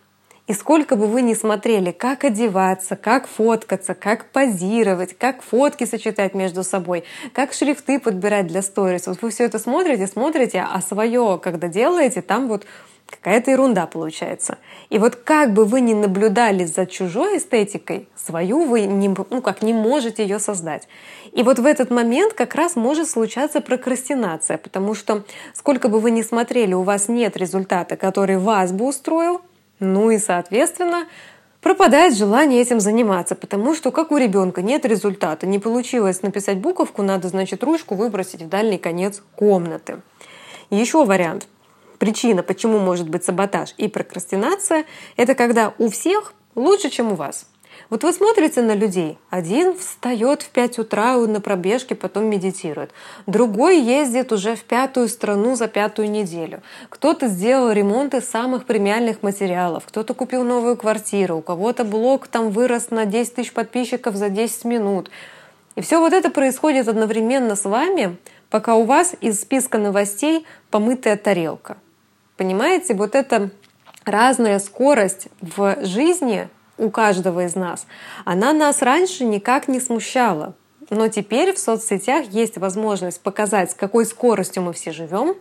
и 0.47 0.53
сколько 0.53 0.95
бы 0.95 1.07
вы 1.07 1.23
ни 1.23 1.33
смотрели, 1.33 1.91
как 1.91 2.25
одеваться, 2.25 2.97
как 2.97 3.27
фоткаться, 3.27 3.95
как 3.95 4.27
позировать, 4.31 5.17
как 5.17 5.41
фотки 5.41 5.85
сочетать 5.85 6.35
между 6.35 6.65
собой, 6.65 7.05
как 7.33 7.55
шрифты 7.55 7.99
подбирать 7.99 8.47
для 8.47 8.61
сторис, 8.61 9.07
вот 9.07 9.23
вы 9.23 9.31
все 9.31 9.45
это 9.45 9.59
смотрите, 9.59 10.07
смотрите, 10.07 10.67
а 10.71 10.83
свое, 10.83 11.41
когда 11.43 11.69
делаете, 11.69 12.21
там 12.21 12.49
вот 12.49 12.67
какая-то 13.13 13.51
ерунда 13.51 13.87
получается. 13.87 14.59
И 14.91 14.99
вот 14.99 15.17
как 15.17 15.53
бы 15.53 15.65
вы 15.65 15.81
ни 15.81 15.95
наблюдали 15.95 16.65
за 16.65 16.87
чужой 16.87 17.39
эстетикой, 17.39 18.09
свою 18.17 18.65
вы 18.65 18.83
не, 18.83 19.09
ну, 19.09 19.43
как 19.43 19.63
не 19.63 19.73
можете 19.73 20.23
ее 20.23 20.39
создать. 20.39 20.89
И 21.33 21.43
вот 21.43 21.59
в 21.59 21.67
этот 21.67 21.91
момент 21.91 22.33
как 22.33 22.55
раз 22.55 22.77
может 22.77 23.09
случаться 23.09 23.61
прокрастинация, 23.61 24.59
потому 24.59 24.95
что 24.95 25.25
сколько 25.55 25.89
бы 25.89 26.01
вы 26.01 26.11
ни 26.11 26.23
смотрели, 26.23 26.75
у 26.75 26.83
вас 26.83 27.09
нет 27.09 27.37
результата, 27.37 27.97
который 27.97 28.39
вас 28.39 28.73
бы 28.73 28.87
устроил, 28.87 29.41
ну 29.79 30.11
и, 30.11 30.19
соответственно, 30.19 31.07
пропадает 31.61 32.17
желание 32.17 32.61
этим 32.61 32.81
заниматься, 32.81 33.35
потому 33.35 33.75
что 33.75 33.91
как 33.91 34.11
у 34.11 34.17
ребенка 34.17 34.63
нет 34.63 34.85
результата, 34.85 35.47
не 35.47 35.59
получилось 35.59 36.23
написать 36.23 36.59
буковку, 36.59 37.03
надо, 37.03 37.29
значит, 37.29 37.63
ручку 37.63 37.95
выбросить 37.95 38.43
в 38.43 38.49
дальний 38.49 38.79
конец 38.79 39.23
комнаты. 39.37 40.01
Еще 40.71 41.05
вариант. 41.05 41.47
Причина, 42.03 42.43
почему 42.43 42.81
может 42.81 43.09
быть 43.09 43.23
саботаж 43.23 43.75
и 43.79 43.87
прокрастинация, 43.87 44.87
это 45.17 45.37
когда 45.37 45.73
у 45.79 45.89
всех 45.89 46.35
лучше, 46.57 46.91
чем 46.91 47.13
у 47.13 47.15
вас. 47.15 47.47
Вот 47.91 48.03
вы 48.03 48.13
смотрите 48.13 48.61
на 48.61 48.75
людей. 48.75 49.19
Один 49.31 49.79
встает 49.79 50.43
в 50.43 50.49
5 50.49 50.81
утра 50.81 51.17
на 51.19 51.41
пробежке, 51.41 51.95
потом 51.95 52.25
медитирует. 52.25 52.91
Другой 53.29 53.79
ездит 53.81 54.33
уже 54.33 54.57
в 54.57 54.65
пятую 54.65 55.07
страну 55.07 55.55
за 55.55 55.69
пятую 55.69 56.11
неделю. 56.11 56.63
Кто-то 56.89 57.29
сделал 57.29 57.71
ремонт 57.71 58.15
из 58.15 58.29
самых 58.29 58.65
премиальных 58.65 59.23
материалов. 59.23 59.85
Кто-то 59.87 60.13
купил 60.13 60.43
новую 60.43 60.77
квартиру. 60.77 61.37
У 61.37 61.41
кого-то 61.41 61.85
блог 61.85 62.27
там 62.27 62.51
вырос 62.51 62.91
на 62.91 63.05
10 63.05 63.37
тысяч 63.37 63.53
подписчиков 63.53 64.17
за 64.17 64.29
10 64.29 64.65
минут. 64.65 65.09
И 65.77 65.83
все 65.83 66.01
вот 66.01 66.13
это 66.13 66.31
происходит 66.31 66.89
одновременно 66.89 67.55
с 67.55 67.65
вами, 67.65 68.17
пока 68.51 68.75
у 68.75 68.83
вас 68.87 69.15
из 69.21 69.41
списка 69.41 69.79
новостей 69.79 70.45
помытая 70.69 71.17
тарелка. 71.17 71.77
Понимаете, 72.43 72.95
вот 72.95 73.15
это 73.15 73.51
разная 74.05 74.59
скорость 74.59 75.29
в 75.41 75.77
жизни 75.85 76.49
у 76.77 76.91
каждого 76.91 77.45
из 77.45 77.55
нас, 77.55 77.87
она 78.25 78.53
нас 78.53 78.83
раньше 78.83 79.25
никак 79.25 79.69
не 79.69 79.79
смущала. 79.79 80.57
Но 80.91 81.07
теперь 81.07 81.53
в 81.55 81.59
соцсетях 81.61 82.27
есть 82.31 82.59
возможность 82.59 83.21
показать, 83.21 83.71
с 83.71 83.75
какой 83.75 84.05
скоростью 84.07 84.65
мы 84.65 84.73
все 84.73 84.91
живем, 84.91 85.37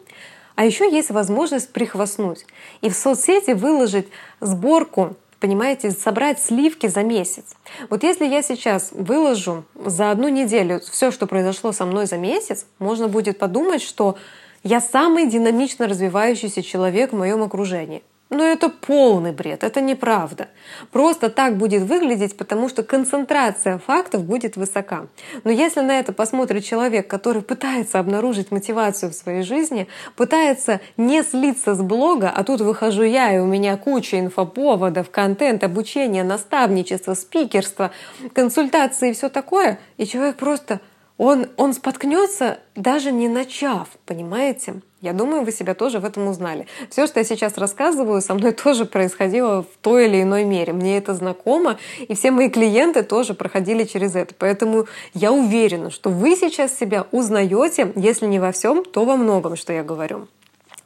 а 0.53 0.63
еще 0.63 0.87
есть 0.91 1.09
возможность 1.09 1.73
прихвастнуть 1.73 2.45
и 2.81 2.89
в 2.91 2.93
соцсети 2.93 3.53
выложить 3.53 4.07
сборку 4.39 5.15
понимаете, 5.39 5.89
собрать 5.89 6.39
сливки 6.39 6.85
за 6.85 7.01
месяц. 7.01 7.55
Вот 7.89 8.03
если 8.03 8.27
я 8.27 8.43
сейчас 8.43 8.91
выложу 8.91 9.65
за 9.73 10.11
одну 10.11 10.29
неделю 10.29 10.79
все, 10.81 11.09
что 11.09 11.25
произошло 11.25 11.71
со 11.71 11.85
мной 11.85 12.05
за 12.05 12.17
месяц, 12.17 12.67
можно 12.77 13.07
будет 13.07 13.39
подумать, 13.39 13.81
что 13.81 14.17
я 14.63 14.79
самый 14.79 15.27
динамично 15.27 15.87
развивающийся 15.87 16.61
человек 16.61 17.13
в 17.13 17.17
моем 17.17 17.43
окружении. 17.43 18.03
Но 18.31 18.45
это 18.45 18.69
полный 18.69 19.33
бред, 19.33 19.61
это 19.65 19.81
неправда. 19.81 20.47
Просто 20.91 21.29
так 21.29 21.57
будет 21.57 21.83
выглядеть, 21.83 22.37
потому 22.37 22.69
что 22.69 22.81
концентрация 22.81 23.77
фактов 23.77 24.23
будет 24.23 24.55
высока. 24.55 25.07
Но 25.43 25.51
если 25.51 25.81
на 25.81 25.99
это 25.99 26.13
посмотрит 26.13 26.63
человек, 26.63 27.09
который 27.09 27.41
пытается 27.41 27.99
обнаружить 27.99 28.49
мотивацию 28.49 29.11
в 29.11 29.15
своей 29.15 29.43
жизни, 29.43 29.89
пытается 30.15 30.79
не 30.95 31.23
слиться 31.23 31.75
с 31.75 31.81
блога, 31.81 32.31
а 32.33 32.45
тут 32.45 32.61
выхожу 32.61 33.03
я, 33.03 33.35
и 33.35 33.39
у 33.39 33.45
меня 33.45 33.75
куча 33.75 34.17
инфоповодов, 34.21 35.11
контент, 35.11 35.65
обучение, 35.65 36.23
наставничество, 36.23 37.15
спикерство, 37.15 37.91
консультации 38.33 39.09
и 39.09 39.13
все 39.13 39.27
такое, 39.27 39.77
и 39.97 40.05
человек 40.05 40.37
просто 40.37 40.79
он, 41.21 41.49
он 41.55 41.73
споткнется, 41.75 42.57
даже 42.75 43.11
не 43.11 43.27
начав, 43.27 43.89
понимаете? 44.07 44.81
Я 45.01 45.13
думаю, 45.13 45.43
вы 45.43 45.51
себя 45.51 45.75
тоже 45.75 45.99
в 45.99 46.05
этом 46.05 46.27
узнали. 46.27 46.65
Все, 46.89 47.05
что 47.05 47.19
я 47.19 47.23
сейчас 47.23 47.59
рассказываю, 47.59 48.23
со 48.23 48.33
мной 48.33 48.51
тоже 48.63 48.85
происходило 48.85 49.61
в 49.61 49.77
той 49.81 50.07
или 50.07 50.23
иной 50.23 50.45
мере. 50.45 50.73
Мне 50.73 50.97
это 50.97 51.13
знакомо, 51.13 51.77
и 51.99 52.15
все 52.15 52.31
мои 52.31 52.49
клиенты 52.49 53.03
тоже 53.03 53.35
проходили 53.35 53.83
через 53.83 54.15
это. 54.15 54.33
Поэтому 54.35 54.87
я 55.13 55.31
уверена, 55.31 55.91
что 55.91 56.09
вы 56.09 56.35
сейчас 56.35 56.75
себя 56.75 57.05
узнаете, 57.11 57.91
если 57.95 58.25
не 58.25 58.39
во 58.39 58.51
всем, 58.51 58.83
то 58.83 59.05
во 59.05 59.15
многом, 59.15 59.57
что 59.57 59.73
я 59.73 59.83
говорю. 59.83 60.27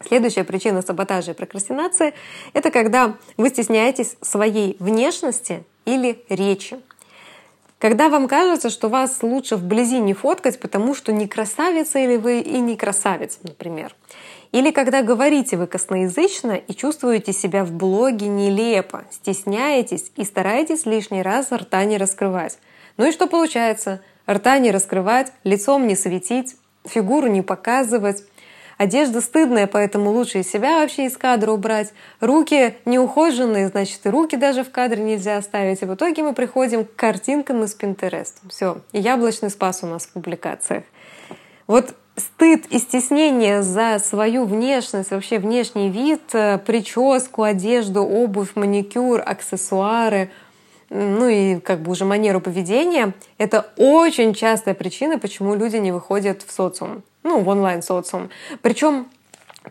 Следующая 0.06 0.44
причина 0.44 0.82
саботажа 0.82 1.32
и 1.32 1.34
прокрастинации— 1.34 2.14
это 2.54 2.72
когда 2.72 3.16
вы 3.38 3.48
стесняетесь 3.48 4.18
своей 4.20 4.76
внешности 4.80 5.64
или 5.86 6.26
речи. 6.28 6.76
Когда 7.86 8.10
вам 8.10 8.28
кажется, 8.28 8.72
что 8.72 8.90
вас 8.90 9.20
лучше 9.22 9.58
вблизи 9.58 10.00
не 10.00 10.16
фоткать, 10.16 10.60
потому 10.60 10.96
что 10.96 11.14
не 11.14 11.28
красавица 11.28 12.00
или 12.00 12.18
вы 12.18 12.40
и 12.40 12.58
не 12.58 12.76
красавец, 12.76 13.38
например. 13.44 13.96
Или 14.52 14.72
когда 14.72 15.04
говорите 15.04 15.56
вы 15.56 15.68
косноязычно 15.68 16.54
и 16.54 16.74
чувствуете 16.74 17.32
себя 17.32 17.64
в 17.64 17.72
блоге 17.72 18.28
нелепо, 18.28 19.04
стесняетесь 19.12 20.12
и 20.16 20.24
стараетесь 20.24 20.88
лишний 20.88 21.22
раз 21.22 21.52
рта 21.52 21.86
не 21.86 22.00
раскрывать. 22.00 22.58
Ну 22.98 23.08
и 23.08 23.12
что 23.12 23.28
получается? 23.28 24.02
Рта 24.28 24.58
не 24.58 24.72
раскрывать, 24.72 25.32
лицом 25.44 25.86
не 25.86 25.96
светить, 25.96 26.56
фигуру 26.88 27.28
не 27.28 27.44
показывать, 27.44 28.24
Одежда 28.78 29.22
стыдная, 29.22 29.68
поэтому 29.68 30.12
лучше 30.12 30.40
из 30.40 30.52
себя 30.52 30.80
вообще 30.80 31.06
из 31.06 31.18
кадра 31.18 31.52
убрать. 31.52 31.94
Руки 32.20 32.76
неухоженные, 32.86 33.70
значит, 33.70 34.06
и 34.06 34.10
руки 34.10 34.36
даже 34.36 34.64
в 34.64 34.72
кадре 34.72 35.02
нельзя 35.02 35.38
оставить. 35.38 35.82
И 35.82 35.86
в 35.86 35.94
итоге 35.94 36.24
мы 36.24 36.34
приходим 36.34 36.86
к 36.86 36.96
картинкам 36.96 37.64
из 37.64 37.78
Pinterest. 37.78 38.34
Все, 38.50 38.78
и 38.92 39.00
яблочный 39.00 39.50
спас 39.50 39.84
у 39.84 39.88
нас 39.88 40.06
в 40.06 40.14
публикациях. 40.14 40.84
Вот 41.68 41.96
стыд 42.18 42.66
и 42.70 42.80
стеснение 42.80 43.62
за 43.62 44.00
свою 44.00 44.46
внешность, 44.46 45.12
вообще 45.12 45.40
внешний 45.40 45.90
вид, 45.90 46.22
э, 46.34 46.58
прическу, 46.60 47.44
одежду, 47.44 48.04
обувь, 48.04 48.56
маникюр, 48.56 49.22
аксессуары, 49.26 50.30
ну 50.96 51.28
и 51.28 51.60
как 51.60 51.82
бы 51.82 51.92
уже 51.92 52.06
манеру 52.06 52.42
поведения, 52.42 53.14
это 53.38 53.72
очень 53.78 54.34
частая 54.34 54.74
причина, 54.74 55.20
почему 55.20 55.56
люди 55.56 55.78
не 55.78 55.92
выходят 55.92 56.42
в 56.42 56.52
социум 56.52 57.04
ну, 57.26 57.42
в 57.42 57.50
онлайн-социум. 57.50 58.30
Причем 58.62 59.08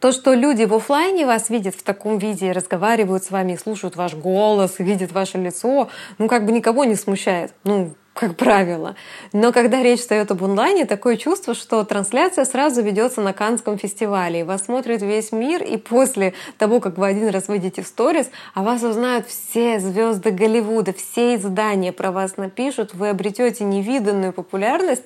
то, 0.00 0.12
что 0.12 0.34
люди 0.34 0.64
в 0.64 0.74
офлайне 0.74 1.24
вас 1.24 1.48
видят 1.50 1.74
в 1.76 1.82
таком 1.84 2.18
виде, 2.18 2.52
разговаривают 2.52 3.24
с 3.24 3.30
вами, 3.30 3.56
слушают 3.56 3.96
ваш 3.96 4.14
голос, 4.14 4.78
видят 4.78 5.12
ваше 5.12 5.38
лицо, 5.38 5.88
ну, 6.18 6.28
как 6.28 6.44
бы 6.44 6.52
никого 6.52 6.84
не 6.84 6.96
смущает. 6.96 7.54
Ну, 7.62 7.94
как 8.14 8.36
правило. 8.36 8.94
Но 9.32 9.52
когда 9.52 9.82
речь 9.82 10.00
встает 10.00 10.30
об 10.30 10.42
онлайне, 10.42 10.86
такое 10.86 11.16
чувство, 11.16 11.52
что 11.54 11.84
трансляция 11.84 12.44
сразу 12.44 12.80
ведется 12.80 13.20
на 13.20 13.32
Канском 13.32 13.76
фестивале, 13.76 14.40
и 14.40 14.42
вас 14.44 14.64
смотрит 14.64 15.02
весь 15.02 15.32
мир, 15.32 15.62
и 15.62 15.76
после 15.76 16.32
того, 16.56 16.80
как 16.80 16.96
вы 16.96 17.08
один 17.08 17.28
раз 17.28 17.48
выйдете 17.48 17.82
в 17.82 17.86
сторис, 17.86 18.30
а 18.54 18.62
вас 18.62 18.82
узнают 18.82 19.26
все 19.26 19.80
звезды 19.80 20.30
Голливуда, 20.30 20.92
все 20.92 21.34
издания 21.34 21.92
про 21.92 22.12
вас 22.12 22.36
напишут, 22.36 22.94
вы 22.94 23.08
обретете 23.08 23.64
невиданную 23.64 24.32
популярность, 24.32 25.02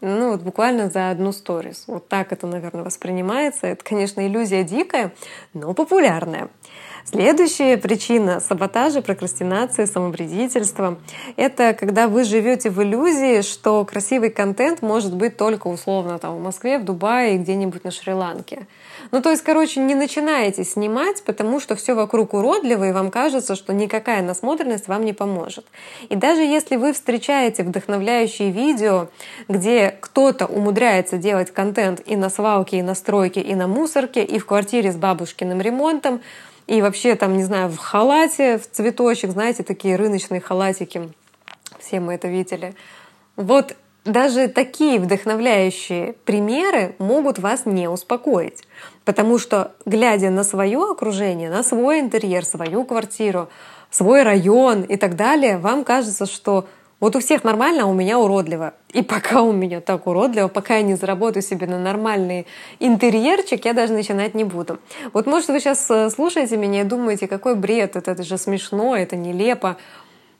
ну, 0.00 0.32
вот 0.32 0.42
буквально 0.42 0.90
за 0.90 1.08
одну 1.08 1.32
сторис. 1.32 1.84
Вот 1.86 2.08
так 2.08 2.30
это, 2.30 2.46
наверное, 2.46 2.84
воспринимается. 2.84 3.68
Это, 3.68 3.82
конечно, 3.82 4.26
иллюзия 4.26 4.62
дикая, 4.62 5.14
но 5.54 5.72
популярная. 5.72 6.50
Следующая 7.04 7.76
причина 7.76 8.40
саботажа, 8.40 9.02
прокрастинации, 9.02 9.84
самовредительства— 9.84 10.96
это 11.36 11.74
когда 11.74 12.08
вы 12.08 12.24
живете 12.24 12.70
в 12.70 12.82
иллюзии, 12.82 13.42
что 13.42 13.84
красивый 13.84 14.30
контент 14.30 14.80
может 14.80 15.14
быть 15.14 15.36
только 15.36 15.66
условно 15.66 16.18
там, 16.18 16.36
в 16.36 16.42
Москве, 16.42 16.78
в 16.78 16.84
Дубае 16.84 17.34
и 17.34 17.38
где-нибудь 17.38 17.84
на 17.84 17.90
Шри-Ланке. 17.90 18.66
Ну, 19.10 19.20
то 19.20 19.30
есть, 19.30 19.42
короче, 19.42 19.80
не 19.80 19.94
начинайте 19.94 20.64
снимать, 20.64 21.22
потому 21.24 21.60
что 21.60 21.76
все 21.76 21.92
вокруг 21.92 22.32
уродливо, 22.32 22.88
и 22.88 22.92
вам 22.92 23.10
кажется, 23.10 23.54
что 23.54 23.74
никакая 23.74 24.22
насмотренность 24.22 24.88
вам 24.88 25.04
не 25.04 25.12
поможет. 25.12 25.66
И 26.08 26.16
даже 26.16 26.40
если 26.40 26.76
вы 26.76 26.94
встречаете 26.94 27.64
вдохновляющие 27.64 28.50
видео, 28.50 29.08
где 29.46 29.94
кто-то 30.00 30.46
умудряется 30.46 31.18
делать 31.18 31.50
контент 31.50 32.00
и 32.06 32.16
на 32.16 32.30
свалке, 32.30 32.78
и 32.78 32.82
на 32.82 32.94
стройке, 32.94 33.42
и 33.42 33.54
на 33.54 33.68
мусорке, 33.68 34.24
и 34.24 34.38
в 34.38 34.46
квартире 34.46 34.90
с 34.90 34.96
бабушкиным 34.96 35.60
ремонтом, 35.60 36.22
и 36.66 36.80
вообще 36.80 37.14
там, 37.14 37.36
не 37.36 37.44
знаю, 37.44 37.68
в 37.68 37.76
халате, 37.76 38.58
в 38.58 38.70
цветочек, 38.70 39.30
знаете, 39.30 39.62
такие 39.62 39.96
рыночные 39.96 40.40
халатики. 40.40 41.12
Все 41.78 42.00
мы 42.00 42.14
это 42.14 42.28
видели. 42.28 42.74
Вот 43.36 43.76
даже 44.04 44.48
такие 44.48 44.98
вдохновляющие 44.98 46.14
примеры 46.24 46.94
могут 46.98 47.38
вас 47.38 47.66
не 47.66 47.88
успокоить. 47.88 48.62
Потому 49.04 49.38
что, 49.38 49.72
глядя 49.84 50.30
на 50.30 50.44
свое 50.44 50.90
окружение, 50.90 51.50
на 51.50 51.62
свой 51.62 52.00
интерьер, 52.00 52.44
свою 52.44 52.84
квартиру, 52.84 53.48
свой 53.90 54.22
район 54.22 54.82
и 54.82 54.96
так 54.96 55.16
далее, 55.16 55.58
вам 55.58 55.84
кажется, 55.84 56.26
что 56.26 56.66
вот 57.04 57.16
у 57.16 57.20
всех 57.20 57.44
нормально, 57.44 57.82
а 57.82 57.86
у 57.86 57.92
меня 57.92 58.18
уродливо. 58.18 58.72
И 58.94 59.02
пока 59.02 59.42
у 59.42 59.52
меня 59.52 59.82
так 59.82 60.06
уродливо, 60.06 60.48
пока 60.48 60.76
я 60.76 60.82
не 60.82 60.94
заработаю 60.94 61.42
себе 61.42 61.66
на 61.66 61.78
нормальный 61.78 62.46
интерьерчик, 62.80 63.62
я 63.66 63.74
даже 63.74 63.92
начинать 63.92 64.34
не 64.34 64.44
буду. 64.44 64.78
Вот 65.12 65.26
может 65.26 65.48
вы 65.48 65.60
сейчас 65.60 65.90
э, 65.90 66.08
слушаете 66.08 66.56
меня 66.56 66.80
и 66.80 66.84
думаете, 66.84 67.28
какой 67.28 67.56
бред, 67.56 67.96
это, 67.96 68.12
это 68.12 68.22
же 68.22 68.38
смешно, 68.38 68.96
это 68.96 69.16
нелепо. 69.16 69.76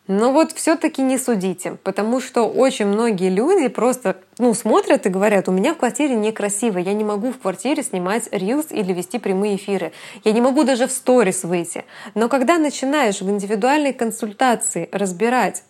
Но 0.07 0.33
вот 0.33 0.53
все-таки 0.53 1.03
не 1.03 1.19
судите, 1.19 1.77
потому 1.83 2.19
что 2.19 2.45
очень 2.45 2.87
многие 2.87 3.29
люди 3.29 3.69
просто 3.69 4.17
ну, 4.39 4.55
смотрят 4.55 5.05
и 5.05 5.11
говорят, 5.11 5.51
у 5.51 5.53
меня 5.53 5.75
в 5.75 5.77
квартире 5.77 6.15
некрасиво, 6.15 6.79
я 6.79 6.95
не 6.95 7.05
могу 7.05 7.31
в 7.31 7.41
квартире 7.41 7.83
снимать 7.83 8.29
рилс 8.31 8.69
или 8.71 8.95
вести 8.95 9.19
прямые 9.19 9.57
эфиры, 9.57 9.93
я 10.25 10.33
не 10.33 10.41
могу 10.41 10.65
даже 10.65 10.87
в 10.87 10.93
сторис 10.93 11.45
выйти. 11.45 11.85
Но 12.15 12.31
когда 12.31 12.57
начинаешь 12.57 13.21
в 13.21 13.29
индивидуальной 13.29 13.93
консультации 13.93 14.89
разбирать, 14.93 15.63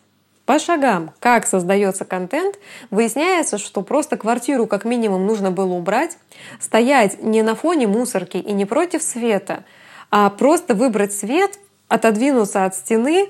по 0.46 0.58
шагам, 0.58 1.12
как 1.20 1.46
создается 1.46 2.04
контент, 2.04 2.58
выясняется, 2.90 3.58
что 3.58 3.82
просто 3.82 4.16
квартиру 4.16 4.66
как 4.66 4.84
минимум 4.84 5.26
нужно 5.26 5.50
было 5.50 5.72
убрать, 5.72 6.18
стоять 6.60 7.22
не 7.22 7.42
на 7.42 7.54
фоне 7.54 7.86
мусорки 7.86 8.36
и 8.36 8.52
не 8.52 8.66
против 8.66 9.02
света, 9.02 9.64
а 10.10 10.28
просто 10.28 10.74
выбрать 10.74 11.14
свет, 11.14 11.58
отодвинуться 11.88 12.64
от 12.64 12.74
стены, 12.74 13.28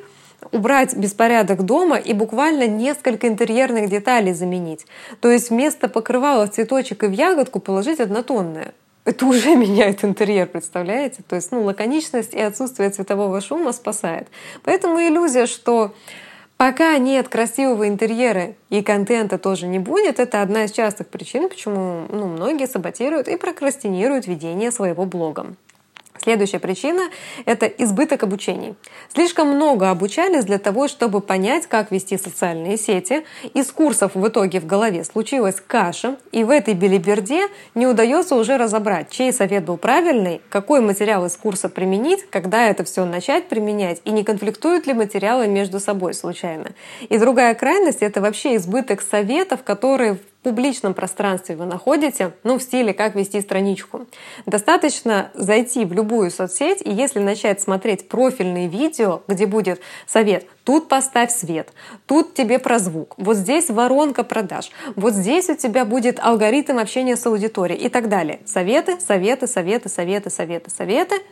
убрать 0.52 0.96
беспорядок 0.96 1.62
дома 1.62 1.96
и 1.96 2.12
буквально 2.12 2.66
несколько 2.66 3.28
интерьерных 3.28 3.88
деталей 3.88 4.32
заменить. 4.32 4.86
То 5.20 5.30
есть 5.30 5.50
вместо 5.50 5.88
покрывала 5.88 6.46
в 6.46 6.50
цветочек 6.50 7.04
и 7.04 7.06
в 7.06 7.12
ягодку 7.12 7.60
положить 7.60 8.00
однотонное. 8.00 8.74
Это 9.04 9.26
уже 9.26 9.54
меняет 9.56 10.04
интерьер, 10.04 10.46
представляете? 10.46 11.22
То 11.28 11.36
есть 11.36 11.52
ну, 11.52 11.62
лаконичность 11.62 12.34
и 12.34 12.40
отсутствие 12.40 12.90
цветового 12.90 13.40
шума 13.40 13.72
спасает. 13.72 14.28
Поэтому 14.64 15.00
иллюзия, 15.00 15.46
что 15.46 15.94
Пока 16.64 16.96
нет 16.96 17.28
красивого 17.28 17.88
интерьера 17.88 18.54
и 18.70 18.80
контента 18.80 19.36
тоже 19.36 19.66
не 19.66 19.78
будет, 19.78 20.18
это 20.18 20.40
одна 20.40 20.64
из 20.64 20.72
частых 20.72 21.08
причин, 21.08 21.50
почему 21.50 22.06
ну, 22.08 22.26
многие 22.26 22.66
саботируют 22.66 23.28
и 23.28 23.36
прокрастинируют 23.36 24.26
ведение 24.26 24.70
своего 24.70 25.04
блога. 25.04 25.56
Следующая 26.24 26.58
причина— 26.58 27.10
это 27.44 27.66
избыток 27.66 28.22
обучений. 28.22 28.76
Слишком 29.12 29.48
много 29.48 29.90
обучались 29.90 30.46
для 30.46 30.58
того, 30.58 30.88
чтобы 30.88 31.20
понять, 31.20 31.66
как 31.66 31.90
вести 31.90 32.16
социальные 32.16 32.78
сети. 32.78 33.24
Из 33.52 33.70
курсов 33.70 34.14
в 34.14 34.26
итоге 34.26 34.58
в 34.60 34.66
голове 34.66 35.04
случилась 35.04 35.56
каша, 35.60 36.16
и 36.32 36.42
в 36.42 36.48
этой 36.48 36.72
белиберде 36.72 37.48
не 37.74 37.86
удается 37.86 38.36
уже 38.36 38.56
разобрать, 38.56 39.10
чей 39.10 39.34
совет 39.34 39.66
был 39.66 39.76
правильный, 39.76 40.40
какой 40.48 40.80
материал 40.80 41.26
из 41.26 41.36
курса 41.36 41.68
применить, 41.68 42.24
когда 42.30 42.70
это 42.70 42.84
все 42.84 43.04
начать 43.04 43.48
применять, 43.48 44.00
и 44.06 44.10
не 44.10 44.24
конфликтуют 44.24 44.86
ли 44.86 44.94
материалы 44.94 45.46
между 45.46 45.78
собой 45.78 46.14
случайно. 46.14 46.70
И 47.10 47.18
другая 47.18 47.54
крайность— 47.54 47.98
это 48.00 48.22
вообще 48.22 48.56
избыток 48.56 49.02
советов, 49.02 49.62
которые 49.62 50.16
публичном 50.44 50.94
пространстве 50.94 51.56
вы 51.56 51.64
находите, 51.64 52.32
ну, 52.44 52.58
в 52.58 52.62
стиле 52.62 52.94
«как 52.94 53.16
вести 53.16 53.40
страничку». 53.40 54.06
Достаточно 54.46 55.30
зайти 55.34 55.84
в 55.84 55.92
любую 55.92 56.30
соцсеть, 56.30 56.80
и 56.82 56.90
если 56.90 57.18
начать 57.18 57.60
смотреть 57.60 58.08
профильные 58.08 58.68
видео, 58.68 59.22
где 59.26 59.46
будет 59.46 59.80
совет 60.06 60.46
Тут 60.64 60.88
поставь 60.88 61.30
свет, 61.30 61.74
тут 62.06 62.32
тебе 62.32 62.58
про 62.58 62.78
звук, 62.78 63.14
вот 63.18 63.36
здесь 63.36 63.68
воронка 63.68 64.24
продаж, 64.24 64.70
вот 64.96 65.12
здесь 65.12 65.50
у 65.50 65.54
тебя 65.54 65.84
будет 65.84 66.18
алгоритм 66.18 66.78
общения 66.78 67.16
с 67.16 67.26
аудиторией 67.26 67.78
и 67.78 67.90
так 67.90 68.08
далее. 68.08 68.40
Советы, 68.46 68.98
советы, 68.98 69.46
советы, 69.46 69.90
советы, 69.90 70.30
советы, 70.30 70.70
советы— 70.70 71.16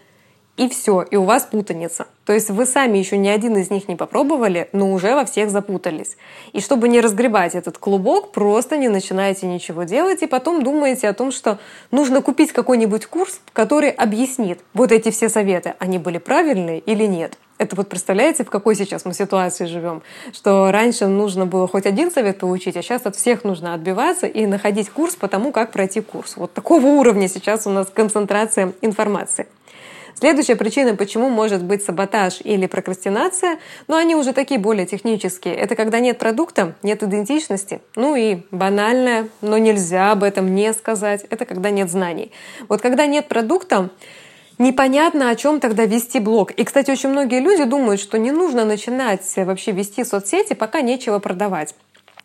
и 0.56 0.68
все, 0.68 1.02
и 1.02 1.16
у 1.16 1.24
вас 1.24 1.44
путаница. 1.44 2.06
То 2.26 2.32
есть 2.32 2.50
вы 2.50 2.66
сами 2.66 2.98
еще 2.98 3.16
ни 3.16 3.28
один 3.28 3.56
из 3.56 3.70
них 3.70 3.88
не 3.88 3.96
попробовали, 3.96 4.68
но 4.72 4.92
уже 4.92 5.14
во 5.14 5.24
всех 5.24 5.50
запутались. 5.50 6.18
И 6.52 6.60
чтобы 6.60 6.88
не 6.88 7.00
разгребать 7.00 7.54
этот 7.54 7.78
клубок, 7.78 8.32
просто 8.32 8.76
не 8.76 8.88
начинаете 8.88 9.46
ничего 9.46 9.84
делать 9.84 10.22
и 10.22 10.26
потом 10.26 10.62
думаете 10.62 11.08
о 11.08 11.14
том, 11.14 11.32
что 11.32 11.58
нужно 11.90 12.20
купить 12.20 12.52
какой-нибудь 12.52 13.06
курс, 13.06 13.40
который 13.52 13.90
объяснит 13.90 14.60
вот 14.74 14.92
эти 14.92 15.10
все 15.10 15.28
советы, 15.30 15.74
они 15.78 15.98
были 15.98 16.18
правильные 16.18 16.80
или 16.80 17.06
нет. 17.06 17.38
Это 17.58 17.76
вот 17.76 17.88
представляете, 17.88 18.44
в 18.44 18.50
какой 18.50 18.74
сейчас 18.74 19.04
мы 19.04 19.14
ситуации 19.14 19.66
живем? 19.66 20.02
Что 20.32 20.70
раньше 20.72 21.06
нужно 21.06 21.46
было 21.46 21.68
хоть 21.68 21.86
один 21.86 22.10
совет 22.10 22.38
получить, 22.38 22.76
а 22.76 22.82
сейчас 22.82 23.06
от 23.06 23.16
всех 23.16 23.44
нужно 23.44 23.72
отбиваться 23.72 24.26
и 24.26 24.46
находить 24.46 24.90
курс 24.90 25.14
по 25.14 25.28
тому, 25.28 25.52
как 25.52 25.70
пройти 25.70 26.00
курс. 26.00 26.36
Вот 26.36 26.52
такого 26.52 26.86
уровня 26.86 27.28
сейчас 27.28 27.66
у 27.66 27.70
нас 27.70 27.86
концентрация 27.88 28.72
информации. 28.82 29.46
Следующая 30.14 30.56
причина, 30.56 30.94
почему 30.94 31.28
может 31.28 31.64
быть 31.64 31.82
саботаж 31.84 32.40
или 32.44 32.66
прокрастинация, 32.66 33.58
но 33.88 33.96
они 33.96 34.14
уже 34.14 34.32
такие 34.32 34.60
более 34.60 34.86
технические. 34.86 35.54
Это 35.54 35.74
когда 35.74 36.00
нет 36.00 36.18
продукта, 36.18 36.74
нет 36.82 37.02
идентичности. 37.02 37.80
Ну 37.96 38.14
и 38.14 38.42
банальное, 38.50 39.28
но 39.40 39.58
нельзя 39.58 40.12
об 40.12 40.22
этом 40.22 40.54
не 40.54 40.72
сказать, 40.72 41.24
это 41.30 41.44
когда 41.44 41.70
нет 41.70 41.90
знаний. 41.90 42.30
Вот 42.68 42.80
когда 42.80 43.06
нет 43.06 43.28
продукта, 43.28 43.90
непонятно, 44.58 45.30
о 45.30 45.36
чем 45.36 45.60
тогда 45.60 45.84
вести 45.86 46.20
блог. 46.20 46.52
И, 46.52 46.64
кстати, 46.64 46.90
очень 46.90 47.08
многие 47.08 47.40
люди 47.40 47.64
думают, 47.64 48.00
что 48.00 48.18
не 48.18 48.30
нужно 48.30 48.64
начинать 48.64 49.22
вообще 49.36 49.72
вести 49.72 50.04
соцсети, 50.04 50.54
пока 50.54 50.80
нечего 50.82 51.18
продавать 51.18 51.74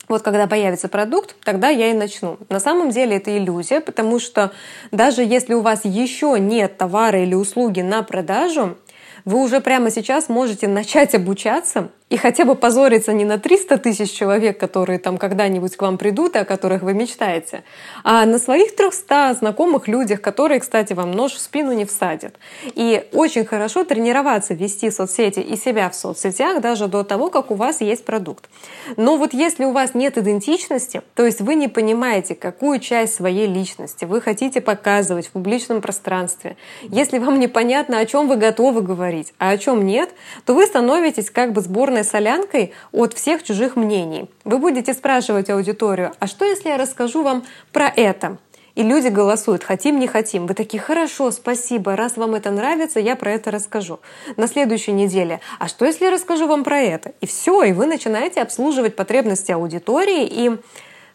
вот 0.07 0.21
когда 0.21 0.47
появится 0.47 0.87
продукт, 0.87 1.35
тогда 1.43 1.69
я 1.69 1.91
и 1.91 1.93
начну. 1.93 2.37
На 2.49 2.59
самом 2.59 2.91
деле 2.91 3.17
это 3.17 3.35
иллюзия, 3.37 3.81
потому 3.81 4.19
что 4.19 4.51
даже 4.91 5.23
если 5.23 5.53
у 5.53 5.61
вас 5.61 5.83
еще 5.83 6.37
нет 6.39 6.77
товара 6.77 7.21
или 7.21 7.33
услуги 7.33 7.81
на 7.81 8.03
продажу, 8.03 8.77
вы 9.25 9.43
уже 9.43 9.59
прямо 9.59 9.91
сейчас 9.91 10.29
можете 10.29 10.67
начать 10.67 11.13
обучаться 11.15 11.89
и 12.09 12.15
хотя 12.15 12.45
бы 12.45 12.55
позориться 12.55 13.11
не 13.11 13.25
на 13.25 13.37
300 13.37 13.79
тысяч 13.79 14.11
человек, 14.11 14.57
которые 14.57 14.97
там 14.97 15.17
когда-нибудь 15.17 15.75
к 15.75 15.81
вам 15.81 15.97
придут 15.97 16.35
и 16.35 16.39
о 16.39 16.45
которых 16.45 16.81
вы 16.81 16.93
мечтаете, 16.93 17.63
а 18.03 18.25
на 18.25 18.39
своих 18.39 18.75
300 18.75 19.35
знакомых 19.39 19.89
людях, 19.89 20.21
которые, 20.21 20.61
кстати, 20.61 20.93
вам 20.93 21.11
нож 21.11 21.33
в 21.33 21.39
спину 21.39 21.73
не 21.73 21.85
всадят. 21.85 22.35
И 22.75 23.05
очень 23.11 23.45
хорошо 23.45 23.83
тренироваться 23.83 24.53
вести 24.53 24.89
соцсети 24.89 25.41
и 25.41 25.57
себя 25.57 25.89
в 25.89 25.95
соцсетях 25.95 26.61
даже 26.61 26.87
до 26.87 27.03
того, 27.03 27.29
как 27.29 27.51
у 27.51 27.55
вас 27.55 27.81
есть 27.81 28.05
продукт. 28.05 28.49
Но 28.95 29.17
вот 29.17 29.33
если 29.33 29.65
у 29.65 29.71
вас 29.71 29.93
нет 29.93 30.17
идентичности, 30.17 31.01
то 31.13 31.25
есть 31.25 31.41
вы 31.41 31.55
не 31.55 31.67
понимаете, 31.67 32.35
какую 32.35 32.79
часть 32.79 33.15
своей 33.15 33.47
личности 33.47 34.05
вы 34.05 34.21
хотите 34.21 34.61
показывать 34.61 35.27
в 35.27 35.31
публичном 35.31 35.81
пространстве, 35.81 36.55
если 36.83 37.17
вам 37.17 37.37
непонятно, 37.37 37.99
о 37.99 38.05
чем 38.05 38.29
вы 38.29 38.37
готовы 38.37 38.81
говорить, 38.81 39.33
а 39.39 39.49
о 39.49 39.57
чем 39.57 39.85
нет, 39.85 40.11
то 40.45 40.53
вы 40.53 40.65
становитесь 40.65 41.29
как 41.29 41.51
бы 41.51 41.59
сборной 41.59 41.96
черной 41.97 42.03
солянкой 42.03 42.73
от 42.91 43.13
всех 43.13 43.43
чужих 43.43 43.75
мнений. 43.75 44.29
Вы 44.43 44.59
будете 44.59 44.93
спрашивать 44.93 45.49
аудиторию, 45.49 46.11
а 46.19 46.27
что 46.27 46.45
если 46.45 46.69
я 46.69 46.77
расскажу 46.77 47.23
вам 47.23 47.43
про 47.71 47.87
это? 47.87 48.37
И 48.75 48.83
люди 48.83 49.07
голосуют, 49.07 49.63
хотим, 49.63 49.99
не 49.99 50.07
хотим. 50.07 50.45
Вы 50.45 50.53
такие, 50.53 50.79
хорошо, 50.79 51.31
спасибо, 51.31 51.95
раз 51.95 52.15
вам 52.15 52.35
это 52.35 52.51
нравится, 52.51 52.99
я 52.99 53.15
про 53.15 53.31
это 53.31 53.49
расскажу. 53.49 53.99
На 54.37 54.47
следующей 54.47 54.91
неделе, 54.91 55.39
а 55.59 55.67
что 55.67 55.85
если 55.85 56.05
я 56.05 56.11
расскажу 56.11 56.47
вам 56.47 56.63
про 56.63 56.79
это? 56.79 57.13
И 57.21 57.25
все, 57.25 57.63
и 57.63 57.73
вы 57.73 57.87
начинаете 57.87 58.41
обслуживать 58.41 58.95
потребности 58.95 59.51
аудитории. 59.51 60.27
И 60.29 60.51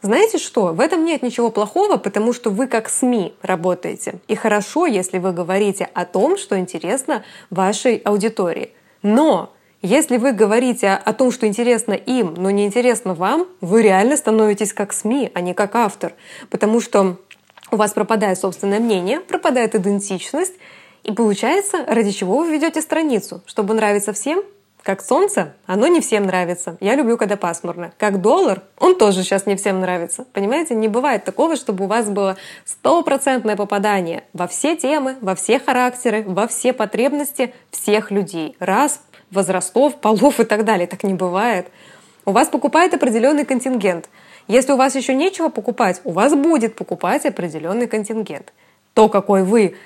знаете 0.00 0.38
что? 0.38 0.72
В 0.72 0.80
этом 0.80 1.04
нет 1.04 1.22
ничего 1.22 1.50
плохого, 1.50 1.98
потому 1.98 2.32
что 2.32 2.50
вы 2.50 2.66
как 2.66 2.88
СМИ 2.88 3.34
работаете. 3.42 4.14
И 4.26 4.34
хорошо, 4.34 4.86
если 4.86 5.18
вы 5.18 5.32
говорите 5.32 5.88
о 5.94 6.04
том, 6.04 6.36
что 6.36 6.58
интересно 6.58 7.22
вашей 7.50 7.98
аудитории. 7.98 8.72
Но 9.02 9.52
если 9.82 10.16
вы 10.16 10.32
говорите 10.32 10.90
о 10.90 11.12
том, 11.12 11.32
что 11.32 11.46
интересно 11.46 11.92
им, 11.92 12.34
но 12.36 12.50
не 12.50 12.66
интересно 12.66 13.14
вам, 13.14 13.48
вы 13.60 13.82
реально 13.82 14.16
становитесь 14.16 14.72
как 14.72 14.92
СМИ, 14.92 15.30
а 15.34 15.40
не 15.40 15.54
как 15.54 15.74
автор. 15.74 16.14
Потому 16.50 16.80
что 16.80 17.18
у 17.70 17.76
вас 17.76 17.92
пропадает 17.92 18.38
собственное 18.38 18.80
мнение, 18.80 19.20
пропадает 19.20 19.74
идентичность, 19.74 20.54
И 21.04 21.10
получается, 21.10 21.84
ради 21.88 22.12
чего 22.12 22.38
вы 22.38 22.52
ведете 22.52 22.80
страницу? 22.80 23.42
Чтобы 23.46 23.74
нравиться 23.74 24.12
всем? 24.12 24.44
Как 24.82 25.00
солнце, 25.00 25.54
оно 25.66 25.86
не 25.86 26.00
всем 26.00 26.26
нравится. 26.26 26.76
Я 26.80 26.96
люблю, 26.96 27.16
когда 27.16 27.36
пасмурно. 27.36 27.92
Как 27.98 28.20
доллар, 28.20 28.62
он 28.80 28.96
тоже 28.96 29.22
сейчас 29.22 29.46
не 29.46 29.54
всем 29.54 29.80
нравится. 29.80 30.26
Понимаете, 30.32 30.74
не 30.74 30.88
бывает 30.88 31.24
такого, 31.24 31.54
чтобы 31.54 31.84
у 31.84 31.86
вас 31.88 32.08
было 32.08 32.36
стопроцентное 32.64 33.56
попадание 33.56 34.24
во 34.32 34.48
все 34.48 34.76
темы, 34.76 35.16
во 35.20 35.36
все 35.36 35.60
характеры, 35.60 36.24
во 36.26 36.48
все 36.48 36.72
потребности 36.72 37.54
всех 37.70 38.10
людей. 38.10 38.56
Раз, 38.58 39.00
возрастов, 39.32 39.96
полов 39.96 40.38
и 40.40 40.44
так 40.44 40.64
далее. 40.64 40.86
Так 40.86 41.02
не 41.02 41.14
бывает. 41.14 41.68
У 42.24 42.30
вас 42.30 42.48
покупает 42.48 42.94
определенный 42.94 43.44
контингент. 43.44 44.08
Если 44.46 44.72
у 44.72 44.76
вас 44.76 44.94
еще 44.94 45.14
нечего 45.14 45.48
покупать, 45.48 46.00
у 46.04 46.12
вас 46.12 46.34
будет 46.34 46.76
покупать 46.76 47.26
определенный 47.26 47.86
контингент. 47.86 48.52
То, 48.94 49.08
какой 49.08 49.42
вы 49.42 49.76